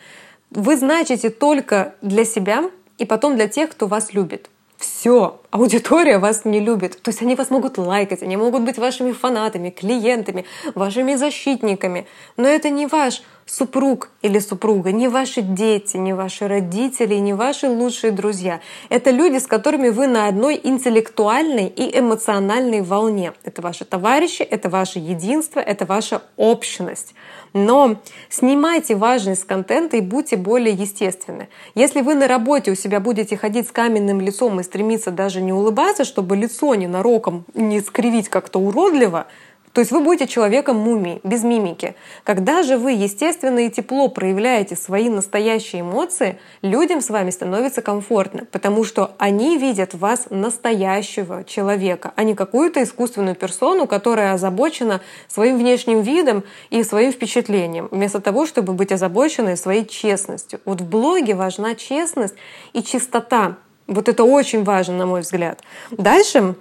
Вы 0.50 0.76
значите 0.76 1.30
только 1.30 1.94
для 2.02 2.24
себя 2.24 2.70
и 2.98 3.04
потом 3.04 3.37
для 3.37 3.48
тех, 3.48 3.70
кто 3.70 3.87
вас 3.87 4.12
любит. 4.12 4.50
Все. 4.78 5.40
аудитория 5.50 6.18
вас 6.18 6.44
не 6.44 6.60
любит. 6.60 7.02
То 7.02 7.08
есть 7.08 7.20
они 7.20 7.34
вас 7.34 7.50
могут 7.50 7.78
лайкать, 7.78 8.22
они 8.22 8.36
могут 8.36 8.62
быть 8.62 8.78
вашими 8.78 9.10
фанатами, 9.10 9.70
клиентами, 9.70 10.44
вашими 10.74 11.16
защитниками. 11.16 12.07
Но 12.36 12.46
это 12.46 12.70
не 12.70 12.86
ваш 12.86 13.22
супруг 13.49 14.11
или 14.22 14.38
супруга, 14.38 14.92
не 14.92 15.09
ваши 15.09 15.42
дети, 15.42 15.96
не 15.96 16.12
ваши 16.12 16.46
родители, 16.46 17.14
не 17.14 17.32
ваши 17.32 17.68
лучшие 17.68 18.12
друзья. 18.12 18.61
Это 18.90 19.11
люди, 19.11 19.38
с 19.38 19.46
которыми 19.46 19.88
вы 19.88 20.07
на 20.07 20.28
одной 20.28 20.61
интеллектуальной 20.62 21.66
и 21.66 21.99
эмоциональной 21.99 22.82
волне. 22.82 23.32
Это 23.44 23.62
ваши 23.62 23.84
товарищи, 23.84 24.42
это 24.42 24.68
ваше 24.68 24.99
единство, 24.99 25.61
это 25.61 25.86
ваша 25.86 26.22
общность. 26.36 27.14
Но 27.55 27.96
снимайте 28.28 28.94
важность 28.94 29.44
контента 29.44 29.96
и 29.96 30.03
будьте 30.03 30.36
более 30.36 30.74
естественны. 30.74 31.49
Если 31.74 32.03
вы 32.03 32.14
на 32.14 32.28
работе 32.28 32.70
у 32.70 32.74
себя 32.74 33.01
будете 33.01 33.36
ходить 33.36 33.68
с 33.68 33.72
каменным 33.72 34.20
лицом 34.20 34.61
и 34.61 34.62
стремиться 34.62 35.11
даже 35.11 35.40
не 35.40 35.53
улыбаться, 35.53 36.05
чтобы 36.05 36.36
лицо 36.36 36.74
ненароком 36.74 37.46
не 37.55 37.80
скривить 37.80 38.28
как-то 38.28 38.59
уродливо, 38.59 39.26
то 39.72 39.80
есть 39.80 39.92
вы 39.92 40.00
будете 40.00 40.26
человеком 40.26 40.76
мумии, 40.76 41.20
без 41.24 41.42
мимики. 41.42 41.94
Когда 42.24 42.62
же 42.62 42.78
вы 42.78 42.92
естественно 42.92 43.60
и 43.60 43.70
тепло 43.70 44.08
проявляете 44.08 44.76
свои 44.76 45.08
настоящие 45.08 45.82
эмоции, 45.82 46.38
людям 46.62 47.00
с 47.00 47.10
вами 47.10 47.30
становится 47.30 47.82
комфортно, 47.82 48.46
потому 48.50 48.84
что 48.84 49.12
они 49.18 49.58
видят 49.58 49.94
в 49.94 49.98
вас 49.98 50.26
настоящего 50.30 51.44
человека, 51.44 52.12
а 52.16 52.24
не 52.24 52.34
какую-то 52.34 52.82
искусственную 52.82 53.34
персону, 53.34 53.86
которая 53.86 54.34
озабочена 54.34 55.00
своим 55.28 55.58
внешним 55.58 56.02
видом 56.02 56.44
и 56.70 56.82
своим 56.82 57.12
впечатлением, 57.12 57.88
вместо 57.90 58.20
того, 58.20 58.46
чтобы 58.46 58.72
быть 58.72 58.92
озабоченной 58.92 59.56
своей 59.56 59.84
честностью. 59.86 60.60
Вот 60.64 60.80
в 60.80 60.88
блоге 60.88 61.34
важна 61.34 61.74
честность 61.74 62.34
и 62.72 62.82
чистота. 62.82 63.56
Вот 63.86 64.08
это 64.08 64.24
очень 64.24 64.64
важно, 64.64 64.96
на 64.96 65.06
мой 65.06 65.20
взгляд. 65.22 65.62
Дальше, 65.90 66.54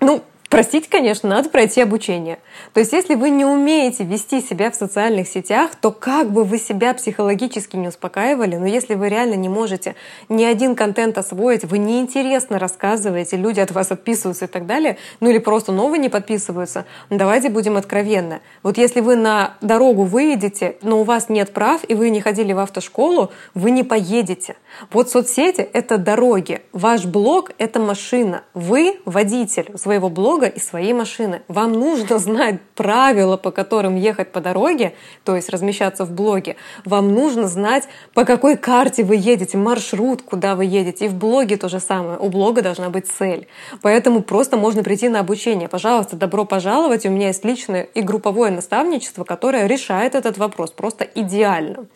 ну, 0.00 0.22
Простите, 0.52 0.86
конечно, 0.90 1.30
надо 1.30 1.48
пройти 1.48 1.80
обучение. 1.80 2.38
То 2.74 2.80
есть, 2.80 2.92
если 2.92 3.14
вы 3.14 3.30
не 3.30 3.46
умеете 3.46 4.04
вести 4.04 4.42
себя 4.42 4.70
в 4.70 4.74
социальных 4.74 5.26
сетях, 5.26 5.70
то 5.80 5.90
как 5.90 6.30
бы 6.30 6.44
вы 6.44 6.58
себя 6.58 6.92
психологически 6.92 7.76
не 7.76 7.88
успокаивали, 7.88 8.56
но 8.56 8.66
если 8.66 8.94
вы 8.94 9.08
реально 9.08 9.32
не 9.32 9.48
можете 9.48 9.94
ни 10.28 10.44
один 10.44 10.76
контент 10.76 11.16
освоить, 11.16 11.64
вы 11.64 11.78
неинтересно 11.78 12.58
рассказываете, 12.58 13.38
люди 13.38 13.60
от 13.60 13.70
вас 13.70 13.92
отписываются 13.92 14.44
и 14.44 14.48
так 14.48 14.66
далее, 14.66 14.98
ну 15.20 15.30
или 15.30 15.38
просто 15.38 15.72
новые 15.72 15.98
не 15.98 16.10
подписываются, 16.10 16.84
ну, 17.08 17.16
давайте 17.16 17.48
будем 17.48 17.78
откровенны. 17.78 18.42
Вот 18.62 18.76
если 18.76 19.00
вы 19.00 19.16
на 19.16 19.54
дорогу 19.62 20.02
выйдете, 20.02 20.76
но 20.82 21.00
у 21.00 21.04
вас 21.04 21.30
нет 21.30 21.54
прав, 21.54 21.80
и 21.88 21.94
вы 21.94 22.10
не 22.10 22.20
ходили 22.20 22.52
в 22.52 22.58
автошколу, 22.58 23.30
вы 23.54 23.70
не 23.70 23.84
поедете. 23.84 24.56
Вот 24.90 25.08
соцсети— 25.08 25.62
это 25.72 25.96
дороги, 25.96 26.60
ваш 26.74 27.06
блог— 27.06 27.52
это 27.56 27.80
машина. 27.80 28.42
Вы 28.52 29.00
водитель 29.06 29.78
своего 29.78 30.10
блога, 30.10 30.41
друга 30.42 30.46
и 30.46 30.60
своей 30.60 30.92
машины. 30.92 31.42
Вам 31.48 31.72
нужно 31.72 32.18
знать 32.18 32.60
правила, 32.74 33.36
по 33.36 33.50
которым 33.50 33.96
ехать 33.96 34.32
по 34.32 34.40
дороге, 34.40 34.92
то 35.24 35.36
есть 35.36 35.48
размещаться 35.48 36.04
в 36.04 36.10
блоге. 36.10 36.56
Вам 36.84 37.14
нужно 37.14 37.48
знать, 37.48 37.84
по 38.14 38.24
какой 38.24 38.56
карте 38.56 39.04
вы 39.04 39.16
едете, 39.16 39.56
маршрут, 39.56 40.22
куда 40.22 40.54
вы 40.54 40.64
едете. 40.64 41.06
И 41.06 41.08
в 41.08 41.14
блоге 41.14 41.56
то 41.56 41.68
же 41.68 41.80
самое. 41.80 42.18
У 42.18 42.28
блога 42.28 42.62
должна 42.62 42.90
быть 42.90 43.06
цель. 43.06 43.46
Поэтому 43.82 44.22
просто 44.22 44.56
можно 44.56 44.82
прийти 44.82 45.08
на 45.08 45.20
обучение. 45.20 45.68
Пожалуйста, 45.68 46.16
добро 46.16 46.44
пожаловать. 46.44 47.06
У 47.06 47.10
меня 47.10 47.28
есть 47.28 47.44
личное 47.44 47.82
и 47.82 48.02
групповое 48.02 48.50
наставничество, 48.50 49.24
которое 49.24 49.66
решает 49.66 50.14
этот 50.14 50.38
вопрос 50.38 50.70
просто 50.70 51.04
идеально. 51.04 51.86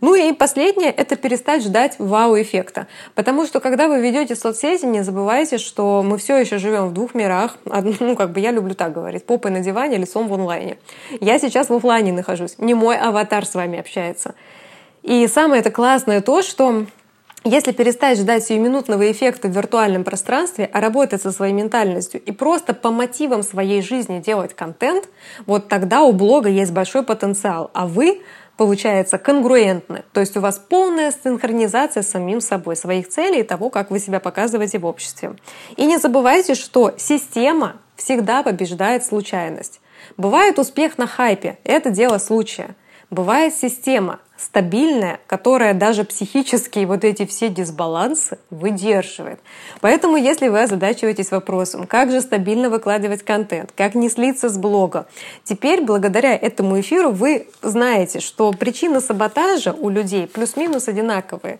Ну 0.00 0.14
и 0.14 0.32
последнее— 0.32 0.90
это 0.96 1.16
перестать 1.16 1.62
ждать 1.62 1.96
вау-эффекта. 1.98 2.86
Потому 3.14 3.46
что 3.46 3.60
когда 3.60 3.88
вы 3.88 4.00
ведете 4.00 4.36
соцсети, 4.36 4.86
не 4.86 5.02
забывайте, 5.02 5.58
что 5.58 6.02
мы 6.02 6.18
все 6.18 6.36
еще 6.38 6.58
живем 6.58 6.88
в 6.88 6.92
двух 6.92 7.14
мирах 7.14 7.56
ну, 8.00 8.16
как 8.16 8.32
бы 8.32 8.40
я 8.40 8.50
люблю 8.50 8.74
так 8.74 8.92
говорить, 8.92 9.24
попой 9.24 9.50
на 9.50 9.60
диване, 9.60 9.96
лицом 9.98 10.28
в 10.28 10.34
онлайне. 10.34 10.78
Я 11.20 11.38
сейчас 11.38 11.68
в 11.68 11.74
офлайне 11.74 12.12
нахожусь, 12.12 12.58
не 12.58 12.74
мой 12.74 12.96
аватар 12.96 13.46
с 13.46 13.54
вами 13.54 13.78
общается. 13.78 14.34
И 15.02 15.26
самое 15.28 15.60
это 15.60 15.70
классное 15.70 16.20
то, 16.20 16.42
что 16.42 16.86
если 17.44 17.70
перестать 17.70 18.18
ждать 18.18 18.44
сиюминутного 18.44 19.08
эффекта 19.08 19.46
в 19.46 19.52
виртуальном 19.52 20.02
пространстве, 20.02 20.68
а 20.72 20.80
работать 20.80 21.22
со 21.22 21.30
своей 21.30 21.52
ментальностью 21.52 22.20
и 22.20 22.32
просто 22.32 22.74
по 22.74 22.90
мотивам 22.90 23.44
своей 23.44 23.82
жизни 23.82 24.18
делать 24.18 24.52
контент, 24.52 25.08
вот 25.46 25.68
тогда 25.68 26.02
у 26.02 26.12
блога 26.12 26.48
есть 26.48 26.72
большой 26.72 27.04
потенциал, 27.04 27.70
а 27.72 27.86
вы 27.86 28.20
получается 28.56 29.18
конгруентны. 29.18 30.02
То 30.12 30.18
есть 30.18 30.36
у 30.36 30.40
вас 30.40 30.58
полная 30.58 31.12
синхронизация 31.12 32.02
с 32.02 32.08
самим 32.08 32.40
собой, 32.40 32.74
своих 32.74 33.08
целей 33.08 33.40
и 33.40 33.44
того, 33.44 33.70
как 33.70 33.92
вы 33.92 34.00
себя 34.00 34.18
показываете 34.18 34.80
в 34.80 34.86
обществе. 34.86 35.36
И 35.76 35.86
не 35.86 35.98
забывайте, 35.98 36.56
что 36.56 36.94
система 36.96 37.76
всегда 37.96 38.42
побеждает 38.42 39.04
случайность. 39.04 39.80
Бывает 40.16 40.58
успех 40.58 40.98
на 40.98 41.06
хайпе, 41.06 41.58
это 41.64 41.90
дело 41.90 42.18
случая. 42.18 42.74
Бывает 43.10 43.54
система, 43.54 44.18
стабильная, 44.36 45.20
которая 45.26 45.74
даже 45.74 46.04
психические 46.04 46.86
вот 46.86 47.04
эти 47.04 47.24
все 47.24 47.48
дисбалансы 47.48 48.38
выдерживает. 48.50 49.40
Поэтому, 49.80 50.16
если 50.16 50.48
вы 50.48 50.62
озадачиваетесь 50.62 51.30
вопросом, 51.30 51.86
как 51.86 52.10
же 52.10 52.20
стабильно 52.20 52.68
выкладывать 52.68 53.22
контент, 53.22 53.72
как 53.76 53.94
не 53.94 54.10
слиться 54.10 54.48
с 54.48 54.58
блога, 54.58 55.06
теперь 55.44 55.82
благодаря 55.82 56.34
этому 56.34 56.80
эфиру 56.80 57.10
вы 57.10 57.48
знаете, 57.62 58.20
что 58.20 58.52
причина 58.52 59.00
саботажа 59.00 59.72
у 59.72 59.88
людей 59.88 60.26
плюс-минус 60.26 60.88
одинаковые. 60.88 61.58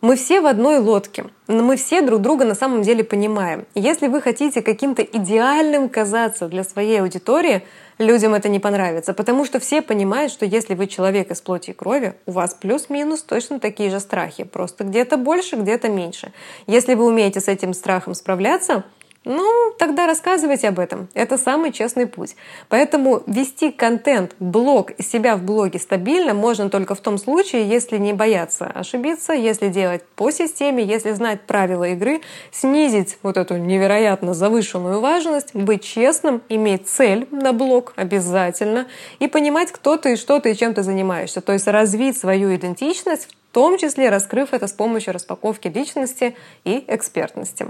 Мы 0.00 0.14
все 0.14 0.40
в 0.40 0.46
одной 0.46 0.78
лодке, 0.78 1.24
но 1.48 1.64
мы 1.64 1.76
все 1.76 2.02
друг 2.02 2.22
друга 2.22 2.44
на 2.44 2.54
самом 2.54 2.82
деле 2.82 3.02
понимаем. 3.02 3.66
Если 3.74 4.06
вы 4.06 4.20
хотите 4.20 4.62
каким-то 4.62 5.02
идеальным 5.02 5.88
казаться 5.88 6.46
для 6.46 6.62
своей 6.62 7.00
аудитории, 7.00 7.64
людям 7.98 8.32
это 8.34 8.48
не 8.48 8.60
понравится, 8.60 9.12
потому 9.12 9.44
что 9.44 9.58
все 9.58 9.82
понимают, 9.82 10.30
что 10.30 10.46
если 10.46 10.74
вы 10.74 10.86
человек 10.86 11.32
из 11.32 11.40
плоти 11.40 11.70
и 11.70 11.72
крови, 11.72 12.14
у 12.26 12.30
вас 12.30 12.54
плюс-минус 12.54 13.22
точно 13.22 13.58
такие 13.58 13.90
же 13.90 13.98
страхи, 13.98 14.44
просто 14.44 14.84
где-то 14.84 15.16
больше, 15.16 15.56
где-то 15.56 15.88
меньше. 15.88 16.32
Если 16.68 16.94
вы 16.94 17.04
умеете 17.04 17.40
с 17.40 17.48
этим 17.48 17.74
страхом 17.74 18.14
справляться, 18.14 18.84
ну, 19.24 19.74
тогда 19.78 20.06
рассказывайте 20.06 20.68
об 20.68 20.78
этом. 20.78 21.08
Это 21.12 21.36
самый 21.38 21.72
честный 21.72 22.06
путь. 22.06 22.36
Поэтому 22.68 23.22
вести 23.26 23.70
контент, 23.70 24.34
блог 24.38 24.92
себя 25.00 25.36
в 25.36 25.42
блоге 25.42 25.78
стабильно 25.78 26.34
можно 26.34 26.70
только 26.70 26.94
в 26.94 27.00
том 27.00 27.18
случае, 27.18 27.68
если 27.68 27.98
не 27.98 28.12
бояться 28.12 28.66
ошибиться, 28.66 29.32
если 29.32 29.68
делать 29.68 30.02
по 30.16 30.30
системе, 30.30 30.84
если 30.84 31.12
знать 31.12 31.42
правила 31.42 31.84
игры, 31.88 32.20
снизить 32.52 33.18
вот 33.22 33.36
эту 33.36 33.56
невероятно 33.56 34.34
завышенную 34.34 35.00
важность, 35.00 35.54
быть 35.54 35.82
честным, 35.82 36.40
иметь 36.48 36.88
цель 36.88 37.26
на 37.30 37.52
блог 37.52 37.92
обязательно 37.96 38.86
и 39.18 39.26
понимать, 39.26 39.72
кто 39.72 39.96
ты 39.96 40.14
и 40.14 40.16
что 40.16 40.38
ты 40.40 40.52
и 40.52 40.56
чем 40.56 40.74
ты 40.74 40.82
занимаешься. 40.82 41.40
То 41.40 41.52
есть 41.52 41.66
развить 41.66 42.16
свою 42.16 42.54
идентичность 42.54 43.28
в 43.47 43.47
том 43.58 43.76
числе 43.76 44.08
раскрыв 44.08 44.50
это 44.52 44.68
с 44.68 44.72
помощью 44.72 45.12
распаковки 45.12 45.66
личности 45.66 46.36
и 46.62 46.84
экспертности. 46.86 47.66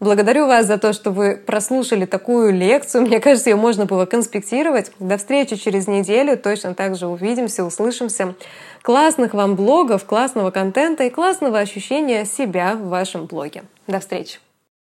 Благодарю 0.00 0.46
вас 0.46 0.64
за 0.64 0.78
то, 0.78 0.94
что 0.94 1.10
вы 1.10 1.36
прослушали 1.36 2.06
такую 2.06 2.54
лекцию. 2.54 3.02
Мне 3.02 3.20
кажется, 3.20 3.50
ее 3.50 3.56
можно 3.56 3.84
было 3.84 4.06
конспектировать. 4.06 4.92
До 4.98 5.18
встречи 5.18 5.56
через 5.56 5.88
неделю. 5.88 6.38
Точно 6.38 6.74
так 6.74 6.96
же 6.96 7.06
увидимся, 7.06 7.64
услышимся. 7.64 8.34
Классных 8.80 9.34
вам 9.34 9.56
блогов, 9.56 10.06
классного 10.06 10.50
контента 10.50 11.04
и 11.04 11.10
классного 11.10 11.58
ощущения 11.58 12.24
себя 12.24 12.74
в 12.74 12.88
вашем 12.88 13.26
блоге. 13.26 13.64
До 13.86 14.00
встречи! 14.00 14.45